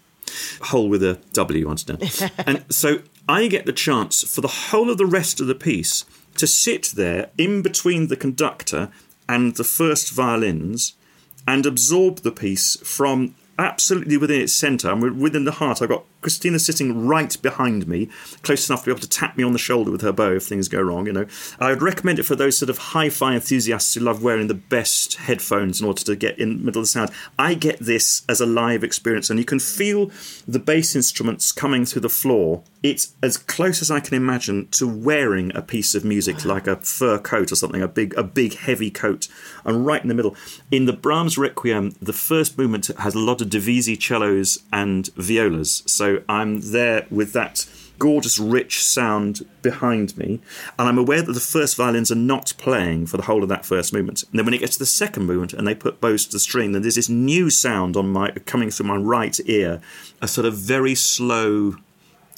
Whole 0.61 0.89
with 0.89 1.03
a 1.03 1.19
W, 1.33 1.67
understand? 1.67 2.31
and 2.45 2.65
so 2.69 2.99
I 3.27 3.47
get 3.47 3.65
the 3.65 3.73
chance 3.73 4.23
for 4.23 4.41
the 4.41 4.47
whole 4.47 4.89
of 4.89 4.97
the 4.97 5.05
rest 5.05 5.39
of 5.39 5.47
the 5.47 5.55
piece 5.55 6.05
to 6.37 6.47
sit 6.47 6.93
there 6.95 7.29
in 7.37 7.61
between 7.61 8.07
the 8.07 8.15
conductor 8.15 8.89
and 9.29 9.55
the 9.55 9.63
first 9.63 10.11
violins 10.11 10.93
and 11.47 11.65
absorb 11.65 12.19
the 12.19 12.31
piece 12.31 12.77
from 12.77 13.35
absolutely 13.57 14.17
within 14.17 14.41
its 14.41 14.53
centre. 14.53 14.89
I'm 14.89 15.19
within 15.19 15.45
the 15.45 15.51
heart. 15.51 15.81
I've 15.81 15.89
got 15.89 16.05
Christina 16.23 16.57
sitting 16.57 17.05
right 17.05 17.39
behind 17.41 17.87
me, 17.87 18.09
close 18.41 18.67
enough 18.67 18.81
to 18.81 18.85
be 18.85 18.91
able 18.91 19.01
to 19.01 19.09
tap 19.09 19.37
me 19.37 19.43
on 19.43 19.53
the 19.53 19.59
shoulder 19.59 19.91
with 19.91 20.01
her 20.01 20.11
bow 20.11 20.33
if 20.33 20.43
things 20.43 20.67
go 20.67 20.81
wrong. 20.81 21.05
You 21.05 21.13
know, 21.13 21.27
I 21.59 21.69
would 21.69 21.81
recommend 21.81 22.19
it 22.19 22.23
for 22.23 22.35
those 22.35 22.57
sort 22.57 22.69
of 22.69 22.77
hi-fi 22.77 23.35
enthusiasts 23.35 23.93
who 23.93 24.01
love 24.01 24.23
wearing 24.23 24.47
the 24.47 24.53
best 24.53 25.15
headphones 25.15 25.79
in 25.79 25.87
order 25.87 26.01
to 26.03 26.15
get 26.15 26.39
in 26.39 26.57
the 26.57 26.63
middle 26.63 26.79
of 26.79 26.85
the 26.85 26.89
sound. 26.89 27.11
I 27.37 27.53
get 27.53 27.79
this 27.79 28.23
as 28.27 28.41
a 28.41 28.45
live 28.45 28.83
experience, 28.83 29.29
and 29.29 29.37
you 29.37 29.45
can 29.45 29.59
feel 29.59 30.11
the 30.47 30.59
bass 30.59 30.95
instruments 30.95 31.51
coming 31.51 31.85
through 31.85 32.01
the 32.01 32.09
floor. 32.09 32.63
It's 32.81 33.13
as 33.21 33.37
close 33.37 33.81
as 33.81 33.89
I 33.89 34.01
can 34.01 34.15
imagine 34.15 34.67
to 34.71 34.87
wearing 34.87 35.55
a 35.55 35.61
piece 35.61 35.95
of 35.95 36.03
music 36.03 36.43
like 36.43 36.67
a 36.67 36.77
fur 36.77 37.17
coat 37.17 37.51
or 37.51 37.55
something, 37.55 37.81
a 37.81 37.87
big, 37.87 38.13
a 38.17 38.23
big 38.23 38.55
heavy 38.55 38.91
coat. 38.91 39.27
And 39.63 39.85
right 39.85 40.01
in 40.01 40.09
the 40.09 40.13
middle, 40.13 40.35
in 40.69 40.85
the 40.85 40.93
Brahms 40.93 41.37
Requiem, 41.37 41.95
the 42.01 42.13
first 42.13 42.57
movement 42.57 42.87
has 42.99 43.15
a 43.15 43.19
lot 43.19 43.41
of 43.41 43.47
divisi 43.47 44.01
cellos 44.01 44.59
and 44.71 45.07
violas. 45.15 45.83
So 45.85 46.12
I'm 46.27 46.71
there 46.71 47.05
with 47.09 47.33
that 47.33 47.65
gorgeous, 47.99 48.37
rich 48.37 48.83
sound 48.83 49.45
behind 49.61 50.17
me, 50.17 50.41
and 50.77 50.89
I'm 50.89 50.97
aware 50.97 51.21
that 51.21 51.31
the 51.31 51.39
first 51.39 51.77
violins 51.77 52.11
are 52.11 52.15
not 52.15 52.53
playing 52.57 53.05
for 53.05 53.17
the 53.17 53.23
whole 53.23 53.43
of 53.43 53.49
that 53.49 53.65
first 53.65 53.93
movement. 53.93 54.23
And 54.23 54.37
then 54.37 54.45
when 54.45 54.53
it 54.53 54.59
gets 54.59 54.73
to 54.73 54.79
the 54.79 54.85
second 54.85 55.25
movement 55.25 55.53
and 55.53 55.67
they 55.67 55.75
put 55.75 56.01
bows 56.01 56.25
to 56.25 56.31
the 56.31 56.39
string, 56.39 56.71
then 56.71 56.81
there's 56.81 56.95
this 56.95 57.09
new 57.09 57.49
sound 57.49 57.95
on 57.95 58.09
my 58.09 58.31
coming 58.45 58.71
through 58.71 58.87
my 58.87 58.97
right 58.97 59.39
ear, 59.45 59.79
a 60.21 60.27
sort 60.27 60.45
of 60.45 60.55
very 60.55 60.95
slow 60.95 61.77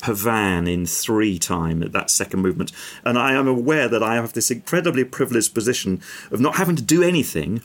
Pavan 0.01 0.72
in 0.72 0.86
three 0.86 1.39
time 1.39 1.82
at 1.82 1.94
that 1.94 2.12
second 2.12 2.41
movement. 2.41 2.72
And 3.03 3.17
I 3.17 3.34
am 3.34 3.48
aware 3.48 3.88
that 3.88 4.03
I 4.03 4.15
have 4.15 4.34
this 4.34 4.51
incredibly 4.51 5.03
privileged 5.03 5.53
position 5.53 6.01
of 6.32 6.39
not 6.39 6.58
having 6.58 6.75
to 6.75 6.84
do 6.84 7.01
anything 7.01 7.62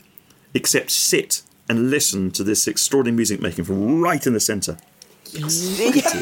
except 0.53 0.91
sit 0.91 1.43
and 1.69 1.91
listen 1.91 2.31
to 2.31 2.43
this 2.43 2.67
extraordinary 2.67 3.15
music 3.15 3.41
making 3.41 3.65
from 3.65 4.01
right 4.01 4.25
in 4.25 4.33
the 4.33 4.39
centre. 4.39 4.77
It's 5.33 6.13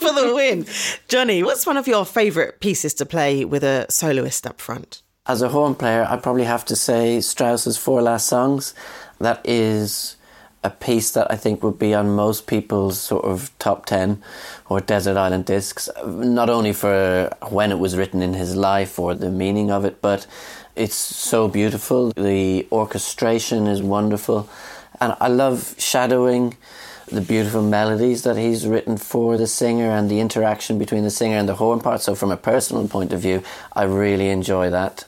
for 0.00 0.12
the 0.12 0.32
win. 0.34 0.66
Johnny, 1.08 1.42
what's 1.42 1.66
one 1.66 1.76
of 1.76 1.86
your 1.86 2.04
favourite 2.04 2.60
pieces 2.60 2.94
to 2.94 3.06
play 3.06 3.44
with 3.44 3.64
a 3.64 3.86
soloist 3.90 4.46
up 4.46 4.60
front? 4.60 5.02
As 5.26 5.42
a 5.42 5.48
horn 5.50 5.74
player, 5.74 6.06
I 6.08 6.16
probably 6.16 6.44
have 6.44 6.64
to 6.66 6.76
say 6.76 7.20
Strauss's 7.20 7.76
Four 7.76 8.02
Last 8.02 8.26
Songs. 8.26 8.74
That 9.18 9.40
is 9.44 10.16
a 10.64 10.70
piece 10.70 11.12
that 11.12 11.30
I 11.30 11.36
think 11.36 11.62
would 11.62 11.78
be 11.78 11.94
on 11.94 12.10
most 12.10 12.46
people's 12.46 12.98
sort 12.98 13.24
of 13.24 13.56
top 13.58 13.86
10 13.86 14.22
or 14.68 14.80
Desert 14.80 15.16
Island 15.16 15.44
discs, 15.44 15.88
not 16.06 16.50
only 16.50 16.72
for 16.72 17.30
when 17.48 17.70
it 17.70 17.78
was 17.78 17.96
written 17.96 18.22
in 18.22 18.34
his 18.34 18.56
life 18.56 18.98
or 18.98 19.14
the 19.14 19.30
meaning 19.30 19.70
of 19.70 19.84
it, 19.84 20.02
but 20.02 20.26
it's 20.74 20.96
so 20.96 21.46
beautiful. 21.46 22.12
The 22.12 22.66
orchestration 22.72 23.66
is 23.66 23.82
wonderful. 23.82 24.48
And 25.00 25.14
I 25.20 25.28
love 25.28 25.74
shadowing 25.78 26.56
the 27.10 27.20
beautiful 27.20 27.62
melodies 27.62 28.22
that 28.22 28.36
he's 28.36 28.66
written 28.66 28.96
for 28.96 29.36
the 29.36 29.46
singer 29.46 29.90
and 29.90 30.10
the 30.10 30.20
interaction 30.20 30.78
between 30.78 31.04
the 31.04 31.10
singer 31.10 31.36
and 31.36 31.48
the 31.48 31.54
horn 31.54 31.80
part. 31.80 32.00
So, 32.00 32.14
from 32.14 32.30
a 32.30 32.36
personal 32.36 32.88
point 32.88 33.12
of 33.12 33.20
view, 33.20 33.42
I 33.72 33.84
really 33.84 34.28
enjoy 34.28 34.70
that. 34.70 35.04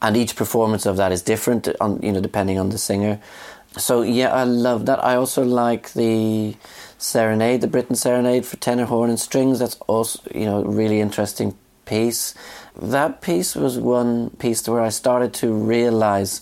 And 0.00 0.16
each 0.16 0.36
performance 0.36 0.86
of 0.86 0.96
that 0.96 1.10
is 1.12 1.22
different, 1.22 1.68
on 1.80 2.00
you 2.02 2.12
know, 2.12 2.20
depending 2.20 2.58
on 2.58 2.68
the 2.68 2.78
singer. 2.78 3.20
So 3.76 4.02
yeah, 4.02 4.32
I 4.32 4.44
love 4.44 4.86
that. 4.86 5.04
I 5.04 5.16
also 5.16 5.44
like 5.44 5.92
the 5.92 6.56
serenade, 6.98 7.60
the 7.60 7.68
Britten 7.68 7.96
serenade 7.96 8.46
for 8.46 8.56
tenor, 8.56 8.86
horn, 8.86 9.10
and 9.10 9.20
strings. 9.20 9.58
That's 9.58 9.76
also 9.86 10.20
you 10.34 10.46
know 10.46 10.64
really 10.64 11.00
interesting 11.00 11.56
piece. 11.84 12.34
That 12.76 13.20
piece 13.20 13.54
was 13.54 13.78
one 13.78 14.30
piece 14.30 14.66
where 14.68 14.80
I 14.80 14.88
started 14.88 15.34
to 15.34 15.52
realize 15.52 16.40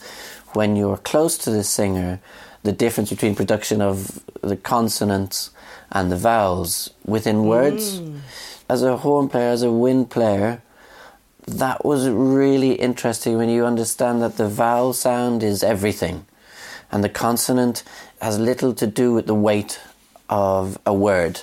when 0.52 0.76
you're 0.76 0.96
close 0.96 1.36
to 1.38 1.50
the 1.50 1.64
singer 1.64 2.20
the 2.66 2.72
difference 2.72 3.10
between 3.10 3.34
production 3.34 3.80
of 3.80 4.22
the 4.42 4.56
consonants 4.56 5.50
and 5.90 6.12
the 6.12 6.16
vowels 6.16 6.90
within 7.04 7.44
words. 7.44 8.00
Mm. 8.00 8.20
As 8.68 8.82
a 8.82 8.98
horn 8.98 9.28
player, 9.28 9.50
as 9.50 9.62
a 9.62 9.70
wind 9.70 10.10
player, 10.10 10.60
that 11.46 11.84
was 11.84 12.08
really 12.08 12.72
interesting 12.72 13.38
when 13.38 13.48
you 13.48 13.64
understand 13.64 14.20
that 14.20 14.36
the 14.36 14.48
vowel 14.48 14.92
sound 14.92 15.42
is 15.42 15.62
everything 15.62 16.26
and 16.90 17.04
the 17.04 17.08
consonant 17.08 17.82
has 18.20 18.38
little 18.38 18.74
to 18.74 18.86
do 18.86 19.12
with 19.12 19.26
the 19.26 19.34
weight 19.34 19.80
of 20.28 20.78
a 20.84 20.92
word, 20.92 21.42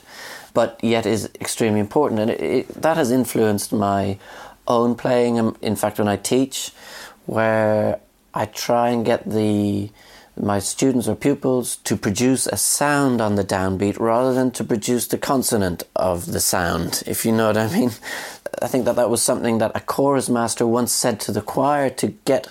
but 0.53 0.79
yet 0.83 1.05
is 1.05 1.29
extremely 1.39 1.79
important. 1.79 2.19
And 2.19 2.31
it, 2.31 2.41
it, 2.41 2.67
that 2.81 2.97
has 2.97 3.11
influenced 3.11 3.71
my 3.71 4.17
own 4.67 4.95
playing. 4.95 5.39
Um, 5.39 5.55
in 5.61 5.75
fact, 5.75 5.99
when 5.99 6.07
I 6.07 6.17
teach, 6.17 6.71
where 7.25 7.99
I 8.33 8.45
try 8.45 8.89
and 8.89 9.05
get 9.05 9.29
the 9.29 9.89
my 10.35 10.59
students 10.59 11.07
or 11.07 11.15
pupils 11.15 11.75
to 11.77 11.95
produce 11.95 12.47
a 12.47 12.57
sound 12.57 13.21
on 13.21 13.35
the 13.35 13.43
downbeat 13.43 13.99
rather 13.99 14.33
than 14.33 14.51
to 14.51 14.63
produce 14.63 15.07
the 15.07 15.17
consonant 15.17 15.83
of 15.95 16.31
the 16.31 16.39
sound, 16.39 17.03
if 17.05 17.25
you 17.25 17.31
know 17.31 17.47
what 17.47 17.57
I 17.57 17.71
mean. 17.71 17.91
I 18.61 18.67
think 18.67 18.85
that 18.85 18.95
that 18.95 19.09
was 19.09 19.21
something 19.21 19.59
that 19.59 19.71
a 19.75 19.79
chorus 19.79 20.29
master 20.29 20.65
once 20.65 20.91
said 20.91 21.19
to 21.21 21.31
the 21.31 21.41
choir 21.41 21.89
to 21.91 22.07
get, 22.25 22.47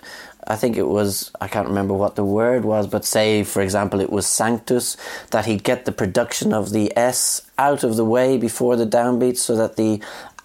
I 0.47 0.57
think 0.57 0.77
it 0.77 0.89
was, 0.89 1.33
I 1.41 1.49
can't 1.49 1.69
remember 1.69 1.95
what 1.95 2.17
the 2.17 2.25
word 2.25 2.65
was, 2.65 2.87
but 2.87 3.05
say, 3.05 3.43
for 3.43 3.63
example, 3.63 4.01
it 4.01 4.11
was 4.11 4.27
sanctus, 4.27 4.97
that 5.31 5.47
he'd 5.47 5.65
get 5.65 5.85
the 5.85 5.93
production 5.93 6.53
of 6.53 6.71
the 6.71 6.97
S 6.97 7.43
out 7.59 7.83
of 7.83 7.97
the 7.97 8.05
way 8.05 8.39
before 8.39 8.77
the 8.77 8.87
downbeat 8.87 9.39
so 9.39 9.57
that 9.57 9.77
the 9.77 10.01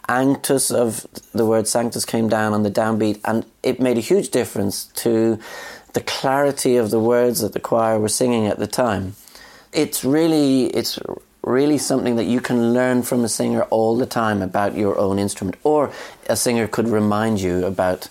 anctus 0.10 0.72
of 0.74 1.06
the 1.34 1.46
word 1.46 1.68
sanctus 1.68 2.06
came 2.06 2.30
down 2.30 2.54
on 2.54 2.64
the 2.64 2.72
downbeat, 2.72 3.20
and 3.26 3.46
it 3.62 3.80
made 3.80 3.98
a 3.98 4.02
huge 4.02 4.30
difference 4.30 4.86
to 4.96 5.38
the 5.98 6.04
clarity 6.04 6.78
of 6.78 6.92
the 6.92 7.00
words 7.00 7.42
that 7.42 7.54
the 7.54 7.60
choir 7.60 8.00
were 8.00 8.08
singing 8.08 8.46
at 8.46 8.60
the 8.60 8.68
time. 8.68 9.16
It's 9.74 10.06
really 10.06 10.66
it's 10.68 11.00
really 11.42 11.80
something 11.80 12.18
that 12.18 12.26
you 12.26 12.40
can 12.40 12.72
learn 12.72 13.02
from 13.02 13.24
a 13.24 13.28
singer 13.28 13.64
all 13.72 13.98
the 13.98 14.06
time 14.06 14.44
about 14.44 14.76
your 14.76 14.96
own 15.00 15.18
instrument 15.18 15.58
or 15.64 15.92
a 16.30 16.36
singer 16.36 16.68
could 16.68 16.88
remind 16.88 17.42
you 17.42 17.66
about 17.66 18.10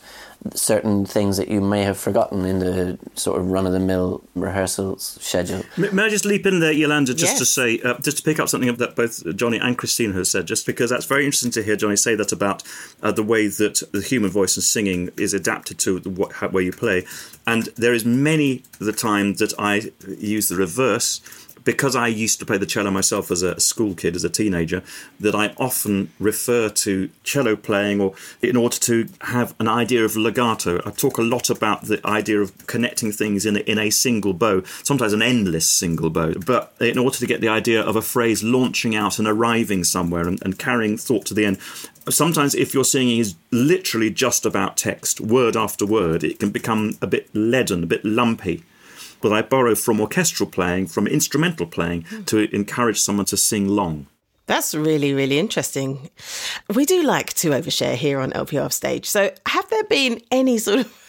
certain 0.54 1.04
things 1.06 1.36
that 1.36 1.48
you 1.48 1.60
may 1.60 1.82
have 1.82 1.98
forgotten 1.98 2.44
in 2.44 2.58
the 2.58 2.98
sort 3.14 3.40
of 3.40 3.50
run 3.50 3.66
of 3.66 3.72
the 3.72 3.80
mill 3.80 4.22
rehearsal 4.34 4.98
schedule. 4.98 5.62
May 5.76 6.04
I 6.04 6.08
just 6.08 6.24
leap 6.24 6.46
in 6.46 6.60
there, 6.60 6.72
Yolanda, 6.72 7.14
just 7.14 7.32
yes. 7.32 7.38
to 7.38 7.46
say, 7.46 7.80
uh, 7.80 7.98
just 7.98 8.18
to 8.18 8.22
pick 8.22 8.38
up 8.38 8.48
something 8.48 8.74
that 8.74 8.96
both 8.96 9.36
Johnny 9.36 9.58
and 9.58 9.76
Christina 9.76 10.14
have 10.14 10.26
said, 10.26 10.46
just 10.46 10.66
because 10.66 10.90
that's 10.90 11.06
very 11.06 11.24
interesting 11.24 11.50
to 11.52 11.62
hear 11.62 11.76
Johnny 11.76 11.96
say 11.96 12.14
that 12.14 12.32
about 12.32 12.62
uh, 13.02 13.12
the 13.12 13.22
way 13.22 13.48
that 13.48 13.82
the 13.92 14.02
human 14.02 14.30
voice 14.30 14.56
and 14.56 14.64
singing 14.64 15.10
is 15.16 15.34
adapted 15.34 15.78
to 15.80 16.00
the, 16.00 16.10
what, 16.10 16.32
how, 16.32 16.48
where 16.48 16.62
you 16.62 16.72
play. 16.72 17.06
And 17.46 17.64
there 17.76 17.94
is 17.94 18.04
many 18.04 18.62
the 18.78 18.92
time 18.92 19.34
that 19.34 19.52
I 19.58 19.92
use 20.06 20.48
the 20.48 20.56
reverse 20.56 21.20
because 21.66 21.96
I 21.96 22.06
used 22.06 22.38
to 22.38 22.46
play 22.46 22.56
the 22.56 22.64
cello 22.64 22.90
myself 22.90 23.30
as 23.30 23.42
a 23.42 23.58
school 23.60 23.94
kid, 23.94 24.14
as 24.14 24.24
a 24.24 24.30
teenager, 24.30 24.82
that 25.18 25.34
I 25.34 25.52
often 25.58 26.12
refer 26.20 26.70
to 26.70 27.10
cello 27.24 27.56
playing 27.56 28.00
or 28.00 28.14
in 28.40 28.56
order 28.56 28.76
to 28.76 29.08
have 29.22 29.54
an 29.58 29.68
idea 29.68 30.04
of 30.04 30.16
legato. 30.16 30.80
I 30.86 30.90
talk 30.92 31.18
a 31.18 31.22
lot 31.22 31.50
about 31.50 31.82
the 31.82 32.00
idea 32.06 32.40
of 32.40 32.66
connecting 32.68 33.10
things 33.10 33.44
in 33.44 33.56
a, 33.56 33.60
in 33.60 33.78
a 33.78 33.90
single 33.90 34.32
bow, 34.32 34.62
sometimes 34.84 35.12
an 35.12 35.22
endless 35.22 35.68
single 35.68 36.08
bow, 36.08 36.34
but 36.46 36.72
in 36.80 36.98
order 36.98 37.18
to 37.18 37.26
get 37.26 37.40
the 37.40 37.48
idea 37.48 37.82
of 37.82 37.96
a 37.96 38.02
phrase 38.02 38.44
launching 38.44 38.94
out 38.94 39.18
and 39.18 39.26
arriving 39.26 39.82
somewhere 39.82 40.28
and, 40.28 40.40
and 40.44 40.60
carrying 40.60 40.96
thought 40.96 41.26
to 41.26 41.34
the 41.34 41.44
end. 41.44 41.58
Sometimes, 42.08 42.54
if 42.54 42.72
your 42.72 42.84
singing 42.84 43.18
is 43.18 43.34
literally 43.50 44.10
just 44.10 44.46
about 44.46 44.76
text, 44.76 45.20
word 45.20 45.56
after 45.56 45.84
word, 45.84 46.22
it 46.22 46.38
can 46.38 46.50
become 46.50 46.96
a 47.02 47.08
bit 47.08 47.28
leaden, 47.34 47.82
a 47.82 47.86
bit 47.86 48.04
lumpy 48.04 48.62
but 49.20 49.32
I 49.32 49.42
borrow 49.42 49.74
from 49.74 50.00
orchestral 50.00 50.48
playing, 50.48 50.86
from 50.86 51.06
instrumental 51.06 51.66
playing, 51.66 52.02
hmm. 52.02 52.22
to 52.24 52.54
encourage 52.54 53.00
someone 53.00 53.26
to 53.26 53.36
sing 53.36 53.68
long. 53.68 54.06
That's 54.46 54.74
really, 54.74 55.12
really 55.12 55.38
interesting. 55.38 56.08
We 56.72 56.84
do 56.84 57.02
like 57.02 57.32
to 57.34 57.50
overshare 57.50 57.94
here 57.94 58.20
on 58.20 58.30
LPO 58.30 58.72
Stage. 58.72 59.06
So, 59.06 59.32
have 59.46 59.68
there 59.70 59.84
been 59.84 60.20
any 60.30 60.58
sort 60.58 60.80
of 60.80 61.05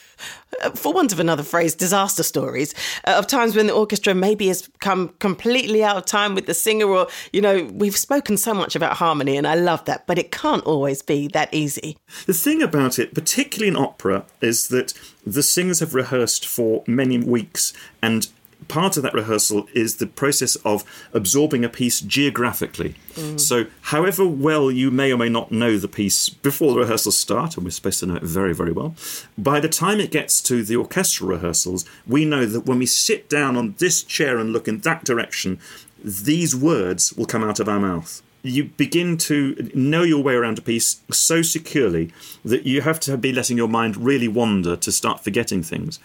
for 0.76 0.94
want 0.94 1.14
of 1.14 1.20
another 1.20 1.44
phrase, 1.44 1.76
disaster 1.76 2.24
stories 2.24 2.74
uh, 3.06 3.16
of 3.18 3.28
times 3.28 3.56
when 3.56 3.68
the 3.68 3.74
orchestra 3.74 4.14
maybe 4.14 4.48
has 4.48 4.70
come 4.80 5.10
completely 5.20 5.84
out 5.84 5.98
of 5.98 6.06
time 6.06 6.36
with 6.36 6.46
the 6.46 6.54
singer, 6.54 6.88
or, 6.88 7.08
you 7.32 7.42
know, 7.42 7.70
we've 7.74 7.98
spoken 7.98 8.38
so 8.38 8.54
much 8.54 8.76
about 8.76 8.98
harmony, 8.98 9.38
and 9.38 9.46
I 9.48 9.56
love 9.56 9.86
that, 9.86 10.08
but 10.08 10.18
it 10.18 10.32
can't 10.32 10.64
always 10.66 11.02
be 11.02 11.28
that 11.30 11.54
easy. 11.54 11.98
The 12.26 12.34
thing 12.34 12.62
about 12.62 13.00
it, 13.00 13.14
particularly 13.14 13.70
in 13.70 13.78
opera, 13.78 14.26
is 14.42 14.68
that 14.70 14.94
the 15.26 15.44
singers 15.44 15.80
have 15.80 15.94
rehearsed 15.94 16.46
for 16.46 16.84
many 16.88 17.18
weeks 17.18 17.74
and 18.02 18.28
part 18.68 18.98
of 18.98 19.04
that 19.04 19.14
rehearsal 19.14 19.68
is 19.74 19.98
the 19.98 20.08
process 20.08 20.56
of 20.58 20.84
absorbing 21.14 21.64
a 21.64 21.70
piece 21.70 22.02
geographically. 22.02 22.96
Mm. 23.14 23.40
So, 23.40 23.66
however 23.82 24.28
well 24.28 24.72
you 24.72 24.92
may 24.92 25.12
or 25.12 25.18
may 25.18 25.30
not 25.30 25.52
know 25.52 25.78
the 25.78 25.88
piece 25.88 26.30
before 26.30 26.74
the 26.74 26.80
rehearsals 26.80 27.18
start, 27.18 27.56
and 27.56 27.66
we're 27.66 27.72
supposed 27.72 28.00
to 28.02 28.06
know 28.06 28.16
it 28.16 28.24
very, 28.24 28.54
very 28.54 28.72
well, 28.72 28.96
by 29.38 29.60
the 29.60 29.70
time 29.70 30.00
it 30.00 30.12
gets 30.12 30.42
to 30.44 30.64
the 30.64 30.76
orchestral 30.76 31.30
rehearsals, 31.30 31.86
we 32.06 32.26
know 32.26 32.46
that 32.46 32.66
when 32.66 32.80
we 32.80 32.86
sit 32.86 33.30
down 33.30 33.56
on 33.56 33.76
this 33.78 34.04
chair 34.04 34.38
and 34.38 34.54
look 34.54 34.68
in 34.68 34.80
that 34.80 35.04
direction, 35.04 35.60
these 36.04 36.56
words 36.56 37.14
will 37.14 37.26
come 37.26 37.44
out 37.44 37.60
of 37.60 37.68
our 37.68 37.80
mouth 37.80 38.22
you 38.44 38.66
begin 38.66 39.18
to 39.18 39.70
know 39.74 40.04
your 40.04 40.24
way 40.24 40.34
around 40.34 40.58
a 40.58 40.62
piece 40.62 41.02
so 41.12 41.42
securely 41.42 42.12
that 42.44 42.66
you 42.66 42.82
have 42.82 43.00
to 43.02 43.18
be 43.18 43.32
letting 43.32 43.58
your 43.58 43.68
mind 43.68 43.98
really 43.98 44.28
wander 44.28 44.76
to 44.76 44.92
start 44.92 45.24
forgetting 45.24 45.64
things. 45.64 46.00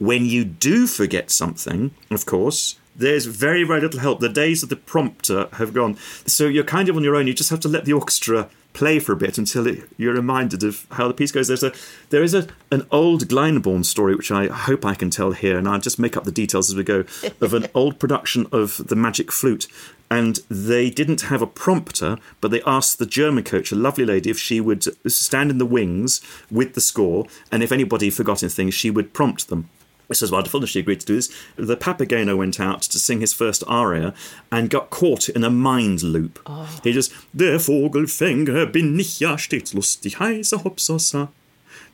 When 0.00 0.24
you 0.24 0.46
do 0.46 0.86
forget 0.86 1.30
something, 1.30 1.90
of 2.10 2.24
course, 2.24 2.76
there's 2.96 3.26
very, 3.26 3.64
very 3.64 3.82
little 3.82 4.00
help. 4.00 4.20
The 4.20 4.30
days 4.30 4.62
of 4.62 4.70
the 4.70 4.76
prompter 4.76 5.48
have 5.52 5.74
gone. 5.74 5.98
So 6.26 6.46
you're 6.46 6.64
kind 6.64 6.88
of 6.88 6.96
on 6.96 7.04
your 7.04 7.16
own. 7.16 7.26
You 7.26 7.34
just 7.34 7.50
have 7.50 7.60
to 7.60 7.68
let 7.68 7.84
the 7.84 7.92
orchestra 7.92 8.48
play 8.72 8.98
for 8.98 9.12
a 9.12 9.16
bit 9.16 9.36
until 9.36 9.66
it, 9.66 9.88
you're 9.98 10.14
reminded 10.14 10.62
of 10.62 10.86
how 10.92 11.06
the 11.06 11.12
piece 11.12 11.32
goes. 11.32 11.48
There's 11.48 11.62
a 11.62 11.74
there 12.08 12.22
is 12.22 12.32
a 12.32 12.48
an 12.70 12.86
old 12.90 13.28
Glyndebourne 13.28 13.84
story 13.84 14.14
which 14.14 14.30
I 14.30 14.46
hope 14.46 14.86
I 14.86 14.94
can 14.94 15.10
tell 15.10 15.32
here, 15.32 15.58
and 15.58 15.68
I'll 15.68 15.80
just 15.80 15.98
make 15.98 16.16
up 16.16 16.24
the 16.24 16.32
details 16.32 16.70
as 16.70 16.76
we 16.76 16.82
go 16.82 17.04
of 17.42 17.52
an 17.52 17.66
old 17.74 17.98
production 17.98 18.46
of 18.52 18.80
the 18.88 18.96
Magic 18.96 19.30
Flute. 19.30 19.66
And 20.10 20.40
they 20.48 20.88
didn't 20.88 21.20
have 21.22 21.42
a 21.42 21.46
prompter, 21.46 22.16
but 22.40 22.50
they 22.50 22.62
asked 22.62 22.98
the 22.98 23.06
German 23.06 23.44
coach, 23.44 23.70
a 23.70 23.76
lovely 23.76 24.04
lady, 24.04 24.30
if 24.30 24.40
she 24.40 24.60
would 24.60 24.82
stand 25.08 25.50
in 25.50 25.58
the 25.58 25.66
wings 25.66 26.20
with 26.50 26.74
the 26.74 26.80
score, 26.80 27.26
and 27.52 27.62
if 27.62 27.70
anybody 27.70 28.10
forgot 28.10 28.42
anything, 28.42 28.70
she 28.70 28.90
would 28.90 29.12
prompt 29.12 29.48
them. 29.48 29.68
This 30.10 30.22
was 30.22 30.32
wonderful, 30.32 30.58
and 30.58 30.68
she 30.68 30.80
agreed 30.80 30.98
to 31.00 31.06
do 31.06 31.14
this. 31.14 31.30
The 31.54 31.76
Papageno 31.76 32.36
went 32.36 32.58
out 32.58 32.82
to 32.82 32.98
sing 32.98 33.20
his 33.20 33.32
first 33.32 33.62
aria 33.68 34.12
and 34.50 34.68
got 34.68 34.90
caught 34.90 35.28
in 35.28 35.44
a 35.44 35.50
mind 35.50 36.02
loop. 36.02 36.40
Oh. 36.46 36.80
He 36.82 36.92
just, 36.92 37.12
Der 37.32 37.60
Vogelfänger 37.60 38.66
bin 38.66 38.98
ich 38.98 39.20
ja 39.20 39.38
stets 39.38 39.72
lustig, 39.72 40.18
heißer 40.18 40.64
Hopsasa. 40.64 41.30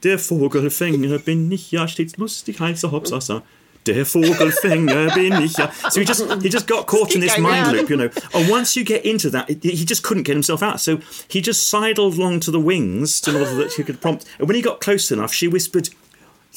Der 0.02 0.18
Vogelfänger 0.18 1.18
bin 1.18 1.52
ich 1.52 1.70
ja 1.72 1.87
stets 1.87 2.16
lustig, 2.16 2.59
heißer 2.59 2.90
Hopsasa. 2.90 3.42
Der 3.85 4.07
Vogelfänger 4.07 5.11
bin 5.14 5.42
ich 5.42 5.59
ja. 5.59 5.70
So 5.90 6.00
he 6.00 6.07
just 6.07 6.24
he 6.42 6.48
just 6.48 6.66
got 6.66 6.87
caught 6.87 7.14
in 7.14 7.20
this 7.20 7.37
mind 7.37 7.70
loop, 7.70 7.90
you 7.90 7.98
know. 7.98 8.09
And 8.33 8.48
once 8.48 8.76
you 8.76 8.83
get 8.83 9.05
into 9.05 9.29
that, 9.29 9.50
he 9.50 9.85
just 9.85 10.02
couldn't 10.02 10.24
get 10.24 10.37
himself 10.37 10.62
out. 10.62 10.81
So 10.81 11.00
he 11.29 11.42
just 11.42 11.68
sidled 11.68 12.16
along 12.16 12.40
to 12.40 12.50
the 12.50 12.59
wings 12.59 13.20
in 13.29 13.37
order 13.37 13.55
that 13.57 13.74
he 13.74 13.85
could 13.85 14.00
prompt. 14.00 14.24
And 14.38 14.48
when 14.48 14.57
he 14.57 14.62
got 14.62 14.81
close 14.81 15.12
enough, 15.12 15.35
she 15.35 15.48
whispered, 15.48 15.90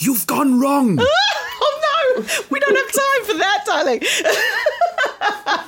You've 0.01 0.25
gone 0.27 0.61
wrong. 0.61 0.97
oh 1.61 2.15
no, 2.17 2.23
we 2.49 2.59
don't 2.61 2.75
have 2.75 2.85
time 2.87 3.25
for 3.25 3.37
that, 3.37 3.63
darling. 3.65 4.01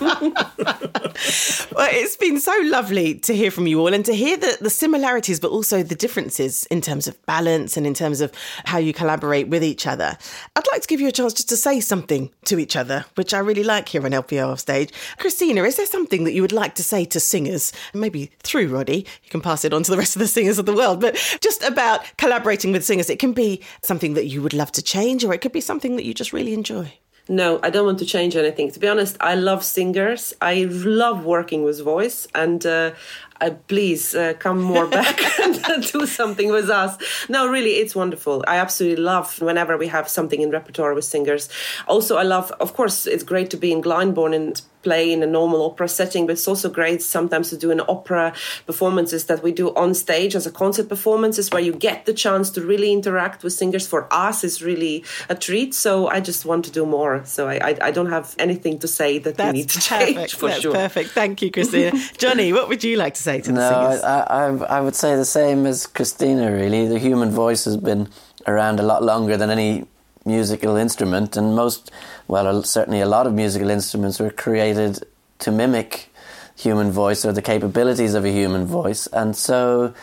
well, 0.02 1.90
it's 1.92 2.16
been 2.18 2.40
so 2.40 2.56
lovely 2.64 3.16
to 3.16 3.36
hear 3.36 3.52
from 3.52 3.68
you 3.68 3.80
all 3.80 3.94
and 3.94 4.06
to 4.06 4.14
hear 4.14 4.38
the, 4.38 4.58
the 4.62 4.70
similarities, 4.70 5.40
but 5.40 5.52
also 5.52 5.84
the 5.84 5.96
differences 5.96 6.66
in 6.66 6.82
terms 6.82 7.08
of 7.08 7.24
balance 7.26 7.78
and 7.78 7.86
in 7.86 7.94
terms 7.94 8.22
of 8.22 8.32
how 8.66 8.78
you 8.78 8.94
collaborate 8.94 9.48
with 9.48 9.64
each 9.64 9.86
other. 9.86 10.18
I'd 10.56 10.68
like 10.72 10.82
to 10.82 10.88
give 10.88 11.02
you 11.02 11.08
a 11.08 11.12
chance 11.12 11.34
just 11.34 11.50
to 11.50 11.58
say 11.58 11.80
something 11.80 12.32
to 12.46 12.60
each 12.60 12.76
other, 12.76 13.06
which 13.16 13.34
I 13.34 13.40
really 13.40 13.64
like 13.64 13.90
here 13.90 14.04
on 14.06 14.12
LPO 14.12 14.48
Offstage. 14.48 14.92
Christina, 15.18 15.64
is 15.64 15.78
there 15.78 15.86
something 15.86 16.24
that 16.24 16.34
you 16.34 16.42
would 16.42 16.52
like 16.52 16.76
to 16.76 16.84
say 16.84 17.06
to 17.06 17.20
singers, 17.20 17.74
maybe 17.94 18.32
through 18.40 18.68
Roddy? 18.68 19.06
You 19.24 19.30
can 19.30 19.42
pass 19.42 19.66
it 19.66 19.74
on 19.74 19.84
to 19.84 19.92
the 19.92 19.98
rest 19.98 20.16
of 20.16 20.20
the 20.20 20.28
singers 20.28 20.60
of 20.60 20.66
the 20.66 20.76
world, 20.76 21.02
but 21.02 21.16
just 21.42 21.64
about 21.64 22.06
collaborating 22.18 22.72
with 22.72 22.86
singers. 22.86 23.10
It 23.10 23.20
can 23.20 23.34
be 23.34 23.62
something 23.84 24.14
that 24.14 24.28
you 24.28 24.42
would 24.42 24.54
love 24.54 24.72
to 24.74 24.82
change, 24.82 25.24
or 25.24 25.34
it 25.34 25.42
could 25.42 25.52
be 25.52 25.62
something 25.62 25.96
that 25.96 26.06
you 26.06 26.14
just 26.14 26.34
really 26.34 26.54
enjoy. 26.54 26.94
No, 27.30 27.60
I 27.64 27.70
don't 27.70 27.86
want 27.86 28.00
to 28.00 28.06
change 28.06 28.36
anything. 28.36 28.72
To 28.72 28.80
be 28.80 28.88
honest, 28.88 29.16
I 29.20 29.36
love 29.36 29.64
singers. 29.64 30.34
I 30.42 30.64
love 30.66 31.24
working 31.24 31.64
with 31.64 31.82
voice, 31.82 32.28
and 32.34 32.66
uh, 32.66 32.92
uh, 33.40 33.52
please 33.68 34.16
uh, 34.16 34.34
come 34.40 34.62
more 34.62 34.88
back 35.00 35.22
and 35.40 35.84
do 35.92 36.06
something 36.06 36.52
with 36.52 36.70
us. 36.70 36.98
No, 37.30 37.48
really, 37.48 37.72
it's 37.72 37.96
wonderful. 37.96 38.44
I 38.48 38.58
absolutely 38.58 39.04
love 39.04 39.42
whenever 39.42 39.78
we 39.78 39.88
have 39.88 40.08
something 40.10 40.42
in 40.42 40.52
repertoire 40.52 40.94
with 40.94 41.06
singers. 41.06 41.50
Also, 41.88 42.18
I 42.18 42.24
love, 42.24 42.52
of 42.60 42.74
course, 42.74 43.08
it's 43.08 43.24
great 43.24 43.50
to 43.52 43.58
be 43.58 43.72
in 43.72 43.82
Glyndebourne 43.82 44.36
and 44.36 44.62
play 44.84 45.12
in 45.12 45.24
a 45.24 45.28
normal 45.28 45.64
opera 45.64 45.88
setting, 45.88 46.26
but 46.26 46.34
it's 46.34 46.48
also 46.48 46.70
great 46.70 47.02
sometimes 47.02 47.50
to 47.50 47.58
do 47.58 47.72
an 47.72 47.82
opera 47.88 48.34
performances 48.66 49.26
that 49.26 49.44
we 49.44 49.52
do 49.52 49.74
on 49.76 49.94
stage 49.94 50.36
as 50.36 50.46
a 50.46 50.52
concert 50.52 50.90
performances 50.90 51.50
where 51.52 51.62
you 51.62 51.74
get 51.74 52.06
the 52.06 52.14
chance 52.14 52.50
to 52.52 52.62
really 52.62 52.92
interact 52.92 53.44
with 53.44 53.54
singers. 53.54 53.88
For 53.88 54.08
us, 54.12 54.44
is 54.44 54.62
really 54.62 55.04
a 55.30 55.36
treat. 55.36 55.74
So 55.74 56.08
I 56.08 56.20
just 56.20 56.46
want 56.46 56.66
to 56.66 56.72
do 56.72 56.86
more. 56.86 57.24
So 57.26 57.48
I, 57.48 57.56
I, 57.70 57.78
I 57.82 57.92
don't 57.92 58.10
have 58.10 58.36
anything 58.40 58.80
to 58.80 58.88
say 58.88 59.18
that 59.20 59.38
That's 59.38 59.54
we 59.54 59.60
need 59.60 59.70
to 59.70 59.80
perfect. 59.80 60.18
change 60.18 60.36
for 60.36 60.50
That's 60.50 60.62
sure. 60.62 60.74
Perfect. 60.74 61.12
Thank 61.12 61.42
you, 61.42 61.52
Christina. 61.52 61.92
Johnny, 62.18 62.54
what 62.54 62.70
would 62.70 62.84
you 62.84 62.98
like 62.98 63.16
to 63.16 63.22
say 63.22 63.42
to 63.42 63.52
the 63.52 63.60
no, 63.60 63.70
singers? 63.70 64.04
I, 64.04 64.20
I, 64.22 64.78
I 64.78 64.82
would 64.82 64.96
say 64.96 65.16
the 65.16 65.26
same 65.26 65.66
as 65.66 65.88
Christina, 65.88 66.52
really. 66.52 66.88
The 66.88 67.00
human 67.00 67.32
voice 67.32 67.66
has 67.66 67.78
been 67.78 68.10
around 68.48 68.80
a 68.80 68.84
lot 68.84 69.04
longer 69.04 69.38
than 69.38 69.50
any 69.50 69.86
musical 70.26 70.76
instrument, 70.76 71.36
and 71.36 71.56
most, 71.56 71.92
well, 72.28 72.64
certainly 72.64 73.02
a 73.02 73.08
lot 73.08 73.28
of 73.28 73.34
musical 73.34 73.70
instruments 73.70 74.20
were 74.20 74.30
created 74.30 75.04
to 75.40 75.52
mimic 75.52 76.12
human 76.56 76.92
voice 76.92 77.26
or 77.26 77.32
the 77.32 77.42
capabilities 77.42 78.14
of 78.14 78.24
a 78.24 78.32
human 78.32 78.66
voice, 78.66 79.08
and 79.08 79.36
so 79.36 79.94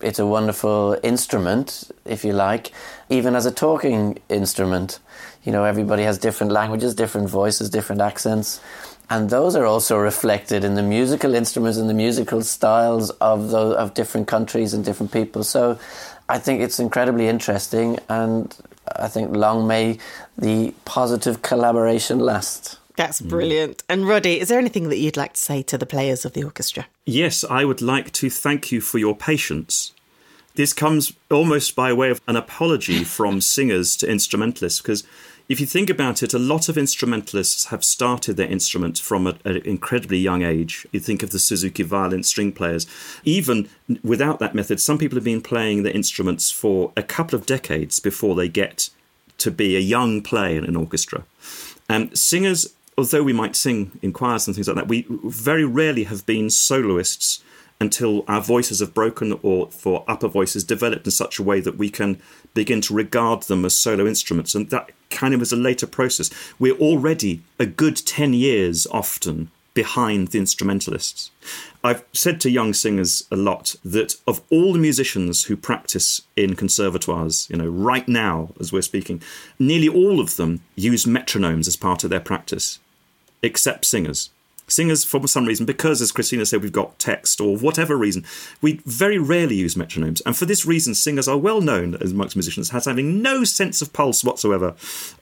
it's 0.00 0.18
a 0.18 0.26
wonderful 0.26 0.96
instrument, 1.02 1.90
if 2.04 2.24
you 2.24 2.32
like, 2.32 2.70
even 3.08 3.34
as 3.34 3.46
a 3.46 3.50
talking 3.50 4.18
instrument. 4.28 5.00
You 5.42 5.50
know, 5.50 5.64
everybody 5.64 6.04
has 6.04 6.18
different 6.18 6.52
languages, 6.52 6.94
different 6.94 7.28
voices, 7.28 7.68
different 7.70 8.00
accents, 8.00 8.60
and 9.10 9.30
those 9.30 9.56
are 9.56 9.66
also 9.66 9.96
reflected 9.96 10.62
in 10.62 10.74
the 10.74 10.82
musical 10.82 11.34
instruments 11.34 11.78
and 11.78 11.88
the 11.88 11.94
musical 11.94 12.42
styles 12.42 13.10
of 13.10 13.50
those, 13.50 13.74
of 13.74 13.94
different 13.94 14.28
countries 14.28 14.74
and 14.74 14.84
different 14.84 15.10
people. 15.12 15.42
So, 15.42 15.78
I 16.28 16.38
think 16.38 16.60
it's 16.60 16.78
incredibly 16.78 17.26
interesting, 17.26 17.98
and 18.08 18.54
I 18.96 19.08
think 19.08 19.34
long 19.34 19.66
may 19.66 19.98
the 20.36 20.74
positive 20.84 21.42
collaboration 21.42 22.18
last. 22.18 22.78
That's 22.96 23.20
mm. 23.20 23.28
brilliant. 23.28 23.82
And 23.88 24.08
Roddy, 24.08 24.40
is 24.40 24.48
there 24.48 24.58
anything 24.58 24.88
that 24.88 24.98
you'd 24.98 25.16
like 25.16 25.34
to 25.34 25.40
say 25.40 25.62
to 25.62 25.78
the 25.78 25.86
players 25.86 26.24
of 26.24 26.32
the 26.32 26.44
orchestra? 26.44 26.86
Yes, 27.06 27.44
I 27.44 27.64
would 27.64 27.80
like 27.80 28.12
to 28.14 28.28
thank 28.28 28.72
you 28.72 28.80
for 28.80 28.98
your 28.98 29.16
patience. 29.16 29.92
This 30.54 30.72
comes 30.72 31.12
almost 31.30 31.76
by 31.76 31.92
way 31.92 32.10
of 32.10 32.20
an 32.26 32.34
apology 32.34 33.04
from 33.04 33.40
singers 33.40 33.96
to 33.98 34.10
instrumentalists, 34.10 34.80
because 34.80 35.04
if 35.48 35.60
you 35.60 35.66
think 35.66 35.88
about 35.88 36.22
it, 36.22 36.34
a 36.34 36.38
lot 36.38 36.68
of 36.68 36.76
instrumentalists 36.76 37.66
have 37.66 37.82
started 37.82 38.36
their 38.36 38.48
instrument 38.48 38.98
from 38.98 39.26
an 39.26 39.38
incredibly 39.64 40.18
young 40.18 40.42
age. 40.42 40.86
You 40.92 41.00
think 41.00 41.22
of 41.22 41.30
the 41.30 41.38
Suzuki 41.38 41.82
violin 41.82 42.22
string 42.22 42.52
players. 42.52 42.86
Even 43.24 43.68
without 44.02 44.38
that 44.40 44.54
method, 44.54 44.80
some 44.80 44.98
people 44.98 45.16
have 45.16 45.24
been 45.24 45.40
playing 45.40 45.82
their 45.82 45.94
instruments 45.94 46.50
for 46.50 46.92
a 46.96 47.02
couple 47.02 47.38
of 47.38 47.46
decades 47.46 47.98
before 47.98 48.34
they 48.34 48.48
get 48.48 48.90
to 49.38 49.50
be 49.50 49.76
a 49.76 49.80
young 49.80 50.22
player 50.22 50.58
in 50.58 50.64
an 50.64 50.76
orchestra. 50.76 51.24
And 51.88 52.16
singers 52.18 52.74
although 52.98 53.22
we 53.22 53.32
might 53.32 53.54
sing 53.54 53.92
in 54.02 54.12
choirs 54.12 54.48
and 54.48 54.56
things 54.56 54.66
like 54.66 54.76
that, 54.76 54.88
we 54.88 55.06
very 55.24 55.64
rarely 55.64 56.04
have 56.04 56.26
been 56.26 56.50
soloists 56.50 57.42
until 57.80 58.24
our 58.26 58.40
voices 58.40 58.80
have 58.80 58.94
broken 58.94 59.38
or 59.42 59.70
for 59.70 60.04
upper 60.08 60.28
voices 60.28 60.64
developed 60.64 61.06
in 61.06 61.10
such 61.12 61.38
a 61.38 61.42
way 61.42 61.60
that 61.60 61.78
we 61.78 61.88
can 61.88 62.20
begin 62.54 62.80
to 62.80 62.94
regard 62.94 63.42
them 63.42 63.64
as 63.64 63.74
solo 63.74 64.06
instruments. 64.06 64.54
And 64.54 64.70
that 64.70 64.90
kind 65.10 65.32
of 65.32 65.42
is 65.42 65.52
a 65.52 65.56
later 65.56 65.86
process. 65.86 66.30
We're 66.58 66.76
already 66.76 67.42
a 67.58 67.66
good 67.66 67.96
10 67.96 68.34
years 68.34 68.86
often 68.90 69.50
behind 69.74 70.28
the 70.28 70.38
instrumentalists. 70.40 71.30
I've 71.84 72.04
said 72.12 72.40
to 72.40 72.50
young 72.50 72.74
singers 72.74 73.28
a 73.30 73.36
lot 73.36 73.76
that 73.84 74.16
of 74.26 74.42
all 74.50 74.72
the 74.72 74.78
musicians 74.80 75.44
who 75.44 75.56
practice 75.56 76.22
in 76.34 76.56
conservatoires, 76.56 77.48
you 77.48 77.56
know, 77.56 77.68
right 77.68 78.08
now 78.08 78.50
as 78.58 78.72
we're 78.72 78.82
speaking, 78.82 79.22
nearly 79.56 79.88
all 79.88 80.18
of 80.18 80.34
them 80.34 80.62
use 80.74 81.04
metronomes 81.04 81.68
as 81.68 81.76
part 81.76 82.02
of 82.02 82.10
their 82.10 82.18
practice 82.18 82.80
except 83.40 83.84
singers. 83.84 84.30
Singers, 84.68 85.04
for 85.04 85.26
some 85.26 85.46
reason, 85.46 85.66
because 85.66 86.00
as 86.00 86.12
Christina 86.12 86.46
said, 86.46 86.62
we've 86.62 86.72
got 86.72 86.98
text 86.98 87.40
or 87.40 87.56
whatever 87.56 87.96
reason, 87.96 88.24
we 88.60 88.80
very 88.84 89.18
rarely 89.18 89.56
use 89.56 89.74
metronomes. 89.74 90.20
And 90.26 90.36
for 90.36 90.44
this 90.44 90.66
reason, 90.66 90.94
singers 90.94 91.26
are 91.26 91.38
well 91.38 91.60
known 91.60 91.94
amongst 91.94 92.36
musicians 92.36 92.72
as 92.74 92.84
having 92.84 93.22
no 93.22 93.44
sense 93.44 93.80
of 93.82 93.92
pulse 93.92 94.22
whatsoever. 94.22 94.74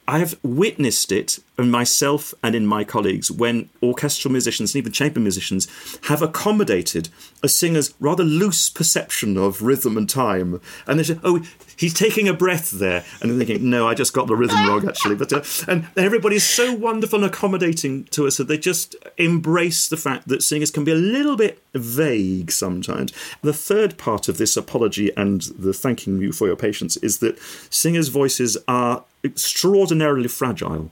I 0.08 0.18
have 0.20 0.38
witnessed 0.42 1.10
it 1.10 1.40
in 1.58 1.70
myself 1.70 2.34
and 2.42 2.54
in 2.54 2.66
my 2.66 2.84
colleagues 2.84 3.30
when 3.30 3.70
orchestral 3.82 4.30
musicians 4.30 4.74
and 4.74 4.80
even 4.80 4.92
chamber 4.92 5.20
musicians 5.20 5.66
have 6.04 6.22
accommodated 6.22 7.08
a 7.42 7.48
singer's 7.48 7.94
rather 7.98 8.22
loose 8.22 8.68
perception 8.70 9.36
of 9.36 9.62
rhythm 9.62 9.96
and 9.96 10.08
time. 10.08 10.60
And 10.86 10.98
they 10.98 11.04
say, 11.04 11.18
oh, 11.24 11.42
he's 11.76 11.94
taking 11.94 12.28
a 12.28 12.34
breath 12.34 12.70
there. 12.70 13.04
And 13.20 13.30
they're 13.30 13.38
thinking, 13.38 13.68
no, 13.68 13.88
I 13.88 13.94
just 13.94 14.12
got 14.12 14.26
the 14.26 14.36
rhythm 14.36 14.66
wrong, 14.68 14.86
actually. 14.88 15.16
But 15.16 15.32
uh, 15.32 15.42
And 15.66 15.88
everybody's 15.96 16.46
so 16.46 16.74
wonderful 16.74 17.24
and 17.24 17.32
accommodating 17.32 18.04
to 18.04 18.26
us 18.26 18.36
that 18.36 18.48
they 18.48 18.58
just 18.58 18.94
embrace 19.16 19.88
the 19.88 19.96
fact 19.96 20.28
that 20.28 20.42
singers 20.42 20.70
can 20.70 20.84
be 20.84 20.92
a 20.92 20.96
little 20.96 21.36
bit 21.36 21.62
vague 21.74 22.50
sometimes. 22.50 23.12
The 23.42 23.52
third 23.52 23.98
part 23.98 24.28
of 24.28 24.38
this 24.38 24.56
apology 24.56 25.10
and 25.16 25.42
the 25.58 25.72
thanking 25.72 26.20
you 26.20 26.32
for 26.32 26.46
your 26.46 26.56
patience 26.56 26.96
is 26.98 27.18
that 27.18 27.38
singers' 27.70 28.08
voices 28.08 28.56
are 28.68 29.04
extraordinarily 29.26 30.28
fragile. 30.28 30.90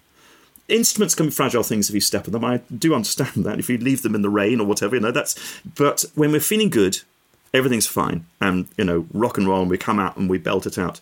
Instruments 0.68 1.14
can 1.14 1.26
be 1.26 1.32
fragile 1.32 1.62
things 1.62 1.88
if 1.88 1.94
you 1.94 2.00
step 2.00 2.26
on 2.26 2.32
them. 2.32 2.44
I 2.44 2.60
do 2.76 2.94
understand 2.94 3.44
that. 3.44 3.58
If 3.58 3.68
you 3.68 3.78
leave 3.78 4.02
them 4.02 4.14
in 4.14 4.22
the 4.22 4.30
rain 4.30 4.60
or 4.60 4.66
whatever, 4.66 4.96
you 4.96 5.02
know, 5.02 5.10
that's. 5.10 5.34
But 5.74 6.04
when 6.14 6.32
we're 6.32 6.40
feeling 6.40 6.70
good, 6.70 7.00
everything's 7.52 7.86
fine. 7.86 8.26
And, 8.40 8.66
you 8.76 8.84
know, 8.84 9.06
rock 9.12 9.38
and 9.38 9.46
roll, 9.46 9.62
and 9.62 9.70
we 9.70 9.78
come 9.78 9.98
out 9.98 10.16
and 10.16 10.28
we 10.28 10.38
belt 10.38 10.66
it 10.66 10.78
out. 10.78 11.00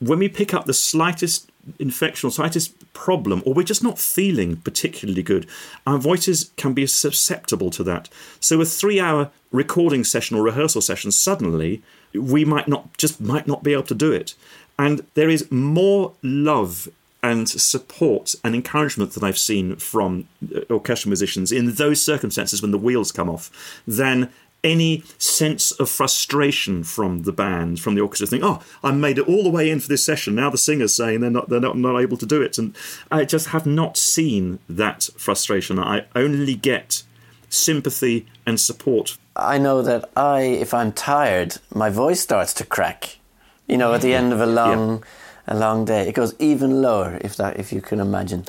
When 0.00 0.18
we 0.18 0.28
pick 0.28 0.52
up 0.52 0.64
the 0.66 0.74
slightest 0.74 1.50
infection 1.78 2.26
or 2.26 2.30
slightest 2.30 2.92
problem, 2.92 3.42
or 3.46 3.54
we're 3.54 3.62
just 3.62 3.82
not 3.82 3.98
feeling 3.98 4.56
particularly 4.56 5.22
good, 5.22 5.46
our 5.86 5.98
voices 5.98 6.50
can 6.56 6.74
be 6.74 6.86
susceptible 6.86 7.70
to 7.70 7.82
that. 7.84 8.08
So 8.40 8.60
a 8.60 8.64
three 8.64 9.00
hour 9.00 9.30
recording 9.52 10.04
session 10.04 10.36
or 10.36 10.42
rehearsal 10.42 10.80
session, 10.80 11.12
suddenly 11.12 11.82
we 12.12 12.44
might 12.44 12.68
not 12.68 12.96
just 12.98 13.20
might 13.20 13.46
not 13.46 13.62
be 13.62 13.72
able 13.72 13.84
to 13.84 13.94
do 13.94 14.12
it. 14.12 14.34
And 14.78 15.06
there 15.14 15.30
is 15.30 15.50
more 15.50 16.14
love 16.22 16.88
and 17.22 17.48
support 17.48 18.34
and 18.44 18.54
encouragement 18.54 19.12
that 19.12 19.22
I've 19.22 19.38
seen 19.38 19.76
from 19.76 20.28
uh, 20.54 20.60
orchestral 20.70 21.10
musicians 21.10 21.52
in 21.52 21.74
those 21.74 22.02
circumstances 22.02 22.60
when 22.60 22.70
the 22.70 22.78
wheels 22.78 23.12
come 23.12 23.30
off 23.30 23.50
than 23.86 24.30
any 24.62 25.02
sense 25.18 25.70
of 25.72 25.88
frustration 25.90 26.82
from 26.82 27.22
the 27.22 27.32
band, 27.32 27.80
from 27.80 27.94
the 27.94 28.00
orchestra, 28.00 28.26
think, 28.26 28.42
"Oh, 28.42 28.60
I 28.82 28.92
made 28.92 29.18
it 29.18 29.28
all 29.28 29.42
the 29.42 29.50
way 29.50 29.70
in 29.70 29.80
for 29.80 29.88
this 29.88 30.04
session. 30.04 30.34
Now 30.34 30.50
the 30.50 30.58
singer's 30.58 30.96
saying 30.96 31.20
they're 31.20 31.30
not, 31.30 31.48
they're 31.50 31.60
not, 31.60 31.76
not 31.76 32.00
able 32.00 32.16
to 32.16 32.26
do 32.26 32.42
it," 32.42 32.58
and 32.58 32.74
I 33.10 33.24
just 33.24 33.48
have 33.48 33.66
not 33.66 33.96
seen 33.96 34.58
that 34.68 35.08
frustration. 35.16 35.78
I 35.78 36.06
only 36.16 36.54
get 36.54 37.02
sympathy 37.50 38.26
and 38.46 38.58
support. 38.58 39.16
I 39.36 39.58
know 39.58 39.82
that 39.82 40.10
I, 40.16 40.40
if 40.40 40.72
I'm 40.74 40.92
tired, 40.92 41.56
my 41.72 41.90
voice 41.90 42.20
starts 42.20 42.54
to 42.54 42.64
crack. 42.64 43.18
You 43.68 43.78
know, 43.78 43.94
at 43.94 44.02
the 44.02 44.14
end 44.14 44.32
of 44.32 44.40
a 44.40 44.46
long. 44.46 44.98
Yeah 44.98 45.08
a 45.46 45.56
long 45.56 45.84
day. 45.84 46.08
It 46.08 46.14
goes 46.14 46.34
even 46.38 46.80
lower, 46.80 47.18
if 47.20 47.36
that, 47.36 47.58
if 47.58 47.72
you 47.72 47.80
can 47.80 48.00
imagine. 48.00 48.44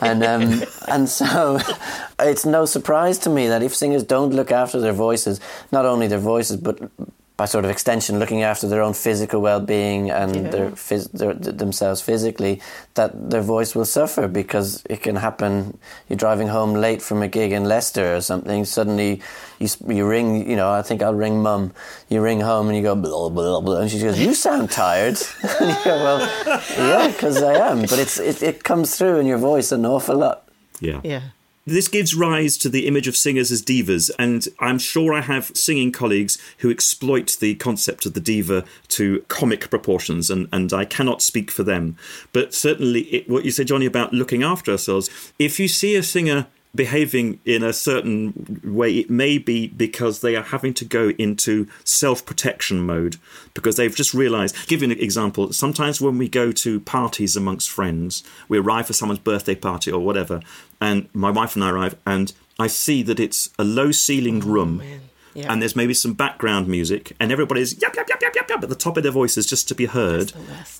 and 0.00 0.24
um, 0.24 0.62
and 0.88 1.08
so, 1.08 1.58
it's 2.18 2.46
no 2.46 2.64
surprise 2.64 3.18
to 3.18 3.30
me 3.30 3.48
that 3.48 3.62
if 3.62 3.74
singers 3.74 4.04
don't 4.04 4.30
look 4.30 4.50
after 4.50 4.80
their 4.80 4.92
voices, 4.92 5.40
not 5.72 5.84
only 5.84 6.06
their 6.06 6.18
voices, 6.18 6.56
but 6.56 6.78
by 7.38 7.44
sort 7.44 7.64
of 7.64 7.70
extension, 7.70 8.18
looking 8.18 8.42
after 8.42 8.66
their 8.66 8.82
own 8.82 8.92
physical 8.92 9.40
well-being 9.40 10.10
and 10.10 10.34
yeah. 10.34 10.50
their, 10.50 10.70
phys- 10.72 11.10
their, 11.12 11.34
themselves 11.34 12.00
physically, 12.00 12.60
that 12.94 13.30
their 13.30 13.42
voice 13.42 13.76
will 13.76 13.84
suffer 13.84 14.26
because 14.26 14.82
it 14.90 15.02
can 15.02 15.14
happen. 15.14 15.78
You're 16.08 16.16
driving 16.16 16.48
home 16.48 16.74
late 16.74 17.00
from 17.00 17.22
a 17.22 17.28
gig 17.28 17.52
in 17.52 17.64
Leicester 17.64 18.16
or 18.16 18.20
something. 18.22 18.64
Suddenly, 18.64 19.22
you 19.60 19.68
you 19.86 20.04
ring. 20.04 20.50
You 20.50 20.56
know, 20.56 20.68
I 20.72 20.82
think 20.82 21.00
I'll 21.00 21.14
ring 21.14 21.40
mum. 21.40 21.72
You 22.08 22.20
ring 22.22 22.40
home 22.40 22.66
and 22.66 22.76
you 22.76 22.82
go 22.82 22.96
blah 22.96 23.28
blah 23.28 23.60
blah, 23.60 23.80
and 23.82 23.90
she 23.90 24.00
goes, 24.00 24.18
"You 24.18 24.34
sound 24.34 24.72
tired." 24.72 25.16
and 25.60 25.70
you 25.70 25.76
go, 25.84 25.94
"Well, 25.94 26.20
yeah, 26.76 27.06
because 27.06 27.40
I 27.40 27.54
am." 27.70 27.82
But 27.82 28.00
it's 28.00 28.18
it, 28.18 28.42
it 28.42 28.64
comes 28.64 28.96
through 28.96 29.20
in 29.20 29.26
your 29.26 29.38
voice 29.38 29.70
an 29.70 29.86
awful 29.86 30.16
lot. 30.16 30.48
Yeah. 30.80 31.00
Yeah. 31.04 31.22
This 31.68 31.86
gives 31.86 32.14
rise 32.14 32.56
to 32.58 32.70
the 32.70 32.86
image 32.86 33.08
of 33.08 33.14
singers 33.14 33.52
as 33.52 33.60
divas, 33.60 34.10
and 34.18 34.48
I'm 34.58 34.78
sure 34.78 35.12
I 35.12 35.20
have 35.20 35.54
singing 35.54 35.92
colleagues 35.92 36.38
who 36.60 36.70
exploit 36.70 37.36
the 37.40 37.56
concept 37.56 38.06
of 38.06 38.14
the 38.14 38.20
diva 38.20 38.64
to 38.88 39.20
comic 39.28 39.68
proportions, 39.68 40.30
and, 40.30 40.48
and 40.50 40.72
I 40.72 40.86
cannot 40.86 41.20
speak 41.20 41.50
for 41.50 41.64
them. 41.64 41.98
But 42.32 42.54
certainly, 42.54 43.02
it, 43.14 43.28
what 43.28 43.44
you 43.44 43.50
say, 43.50 43.64
Johnny, 43.64 43.84
about 43.84 44.14
looking 44.14 44.42
after 44.42 44.72
ourselves, 44.72 45.10
if 45.38 45.60
you 45.60 45.68
see 45.68 45.94
a 45.94 46.02
singer 46.02 46.46
behaving 46.78 47.40
in 47.44 47.64
a 47.64 47.72
certain 47.72 48.60
way, 48.64 48.98
it 48.98 49.10
may 49.10 49.36
be 49.36 49.66
because 49.66 50.20
they 50.20 50.36
are 50.36 50.44
having 50.44 50.72
to 50.74 50.84
go 50.84 51.10
into 51.18 51.66
self 51.82 52.24
protection 52.24 52.80
mode 52.80 53.16
because 53.52 53.76
they've 53.76 53.94
just 53.94 54.14
realized. 54.14 54.54
Give 54.68 54.80
you 54.80 54.92
an 54.92 54.98
example. 54.98 55.52
Sometimes 55.52 56.00
when 56.00 56.16
we 56.18 56.28
go 56.28 56.52
to 56.52 56.80
parties 56.80 57.34
amongst 57.34 57.68
friends, 57.68 58.22
we 58.48 58.58
arrive 58.58 58.86
for 58.86 58.92
someone's 58.92 59.18
birthday 59.18 59.56
party 59.56 59.90
or 59.90 59.98
whatever, 59.98 60.40
and 60.80 61.08
my 61.12 61.32
wife 61.32 61.56
and 61.56 61.64
I 61.64 61.70
arrive, 61.70 61.96
and 62.06 62.32
I 62.60 62.68
see 62.68 63.02
that 63.02 63.18
it's 63.18 63.50
a 63.58 63.64
low 63.64 63.88
ceilinged 63.88 64.44
oh, 64.46 64.50
room. 64.50 64.82
Yeah. 65.34 65.52
And 65.52 65.62
there's 65.62 65.76
maybe 65.76 65.94
some 65.94 66.14
background 66.14 66.66
music, 66.66 67.12
and 67.20 67.30
everybody's 67.30 67.80
yap, 67.80 67.94
yap, 67.94 68.08
yap, 68.08 68.20
yap, 68.22 68.34
yap, 68.34 68.50
yap 68.50 68.62
at 68.62 68.68
the 68.68 68.74
top 68.74 68.96
of 68.96 69.04
their 69.04 69.12
voices 69.12 69.46
just 69.46 69.68
to 69.68 69.74
be 69.74 69.86
heard. 69.86 70.32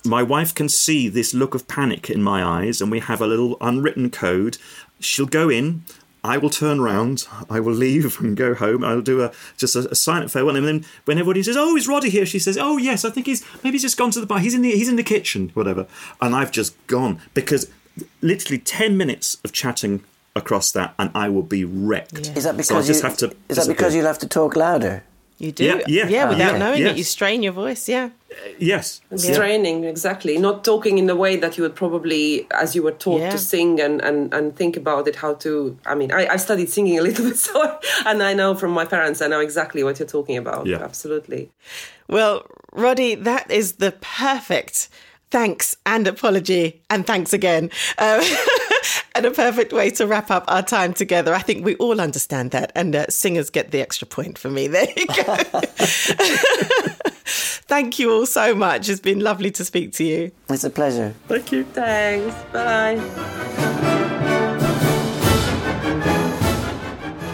My 0.03 0.21
wife 0.21 0.53
can 0.53 0.67
see 0.67 1.07
this 1.07 1.33
look 1.33 1.55
of 1.55 1.67
panic 1.67 2.09
in 2.09 2.21
my 2.21 2.43
eyes, 2.43 2.81
and 2.81 2.91
we 2.91 2.99
have 2.99 3.21
a 3.21 3.27
little 3.27 3.55
unwritten 3.61 4.09
code 4.09 4.57
she'll 4.99 5.25
go 5.25 5.49
in. 5.49 5.83
I 6.23 6.37
will 6.37 6.49
turn 6.49 6.81
round. 6.81 7.27
I 7.49 7.59
will 7.59 7.73
leave 7.73 8.19
and 8.19 8.35
go 8.35 8.53
home. 8.53 8.83
I'll 8.83 9.01
do 9.01 9.23
a 9.23 9.31
just 9.57 9.75
a, 9.75 9.89
a, 9.89 9.95
silent 9.95 10.31
farewell, 10.31 10.57
and 10.57 10.67
then 10.67 10.85
when 11.05 11.17
everybody 11.17 11.41
says, 11.43 11.55
"Oh, 11.55 11.77
is 11.77 11.87
Roddy 11.87 12.09
here?" 12.09 12.25
she 12.25 12.39
says, 12.39 12.57
"Oh, 12.57 12.77
yes, 12.77 13.05
I 13.05 13.09
think 13.09 13.25
he's 13.25 13.45
maybe 13.63 13.75
he's 13.75 13.83
just 13.83 13.97
gone 13.97 14.11
to 14.11 14.19
the 14.19 14.25
bar. 14.25 14.39
He's 14.39 14.53
in 14.53 14.61
the 14.61 14.71
he's 14.71 14.89
in 14.89 14.97
the 14.97 15.03
kitchen, 15.03 15.49
whatever." 15.53 15.87
And 16.21 16.35
I've 16.35 16.51
just 16.51 16.75
gone 16.87 17.21
because 17.33 17.71
literally 18.21 18.59
ten 18.59 18.97
minutes 18.97 19.37
of 19.45 19.53
chatting 19.53 20.03
across 20.35 20.71
that, 20.73 20.93
and 20.99 21.09
I 21.15 21.29
will 21.29 21.43
be 21.43 21.63
wrecked. 21.63 22.27
Yeah. 22.27 22.33
Is 22.33 22.43
that 22.43 22.57
because 22.57 22.67
so 22.67 22.77
I 22.77 22.81
just 22.81 23.01
you, 23.01 23.09
have 23.09 23.17
to? 23.19 23.35
Is 23.47 23.57
that 23.57 23.67
because 23.67 23.95
you'll 23.95 24.05
have 24.05 24.19
to 24.19 24.27
talk 24.27 24.55
louder? 24.57 25.03
You 25.39 25.53
do, 25.53 25.63
yeah, 25.63 25.81
yeah, 25.87 26.07
yeah 26.09 26.29
without 26.29 26.53
yeah, 26.53 26.57
knowing 26.57 26.81
yes. 26.81 26.91
it, 26.91 26.97
you 26.97 27.03
strain 27.05 27.41
your 27.41 27.53
voice, 27.53 27.87
yeah. 27.87 28.09
Uh, 28.29 28.35
yes, 28.57 28.99
straining 29.15 29.85
exactly. 29.85 30.37
Not 30.37 30.65
talking 30.65 30.97
in 30.97 31.05
the 31.05 31.15
way 31.15 31.37
that 31.37 31.57
you 31.57 31.63
would 31.63 31.75
probably, 31.75 32.45
as 32.51 32.75
you 32.75 32.83
were 32.83 32.91
taught 32.91 33.21
yeah. 33.21 33.29
to 33.29 33.37
sing 33.37 33.79
and, 33.79 34.01
and 34.01 34.33
and 34.33 34.53
think 34.53 34.75
about 34.75 35.07
it, 35.07 35.15
how 35.15 35.35
to. 35.35 35.77
I 35.85 35.95
mean, 35.95 36.11
I, 36.11 36.27
I 36.27 36.35
studied 36.35 36.69
singing 36.69 36.99
a 36.99 37.01
little 37.01 37.25
bit, 37.29 37.37
so 37.37 37.79
and 38.05 38.21
I 38.21 38.33
know 38.33 38.53
from 38.53 38.71
my 38.71 38.83
parents, 38.83 39.21
I 39.21 39.27
know 39.27 39.39
exactly 39.39 39.81
what 39.81 39.97
you're 39.97 40.07
talking 40.09 40.35
about. 40.35 40.65
Yeah, 40.65 40.83
absolutely. 40.83 41.49
Well, 42.09 42.45
Roddy, 42.73 43.15
that 43.15 43.49
is 43.49 43.73
the 43.73 43.93
perfect 44.01 44.89
thanks 45.31 45.75
and 45.85 46.07
apology 46.07 46.81
and 46.89 47.05
thanks 47.05 47.33
again. 47.33 47.69
Um, 47.97 48.21
and 49.15 49.25
a 49.25 49.31
perfect 49.31 49.73
way 49.73 49.89
to 49.91 50.07
wrap 50.07 50.31
up 50.31 50.45
our 50.47 50.61
time 50.61 50.93
together. 50.93 51.33
I 51.33 51.39
think 51.39 51.65
we 51.65 51.75
all 51.75 51.99
understand 51.99 52.51
that, 52.51 52.71
and 52.75 52.95
uh, 52.95 53.07
singers 53.09 53.49
get 53.49 53.71
the 53.71 53.81
extra 53.81 54.07
point 54.07 54.37
for 54.37 54.49
me. 54.49 54.67
There 54.79 54.87
you 54.95 55.07
go. 55.07 55.35
Thank 57.67 57.99
you 57.99 58.11
all 58.11 58.25
so 58.25 58.55
much. 58.55 58.87
It's 58.87 59.01
been 59.01 59.19
lovely 59.19 59.51
to 59.51 59.65
speak 59.65 59.93
to 59.93 60.03
you. 60.03 60.31
It's 60.49 60.63
a 60.63 60.69
pleasure. 60.69 61.13
Thank 61.27 61.51
you. 61.51 61.63
Thanks. 61.63 62.35
Bye. 62.53 63.65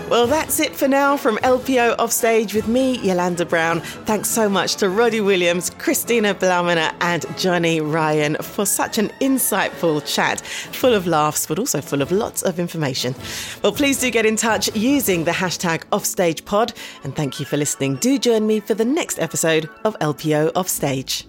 Well, 0.09 0.27
that's 0.27 0.59
it 0.59 0.75
for 0.75 0.87
now 0.87 1.17
from 1.17 1.37
LPO 1.37 1.95
Offstage 1.97 2.53
with 2.53 2.67
me, 2.67 2.99
Yolanda 2.99 3.43
Brown. 3.43 3.81
Thanks 3.81 4.29
so 4.29 4.47
much 4.47 4.75
to 4.75 4.87
Roddy 4.87 5.19
Williams, 5.19 5.71
Christina 5.71 6.35
Blaumane, 6.35 6.93
and 7.01 7.25
Johnny 7.39 7.81
Ryan 7.81 8.35
for 8.35 8.67
such 8.67 8.99
an 8.99 9.09
insightful 9.19 10.05
chat, 10.05 10.41
full 10.41 10.93
of 10.93 11.07
laughs, 11.07 11.47
but 11.47 11.57
also 11.57 11.81
full 11.81 12.03
of 12.03 12.11
lots 12.11 12.43
of 12.43 12.59
information. 12.59 13.15
Well, 13.63 13.73
please 13.73 13.99
do 13.99 14.11
get 14.11 14.27
in 14.27 14.35
touch 14.35 14.73
using 14.75 15.23
the 15.23 15.31
hashtag 15.31 15.83
OffstagePod. 15.85 16.75
And 17.03 17.15
thank 17.15 17.39
you 17.39 17.45
for 17.47 17.57
listening. 17.57 17.95
Do 17.95 18.19
join 18.19 18.45
me 18.45 18.59
for 18.59 18.75
the 18.75 18.85
next 18.85 19.17
episode 19.17 19.67
of 19.83 19.97
LPO 19.97 20.51
Offstage. 20.55 21.25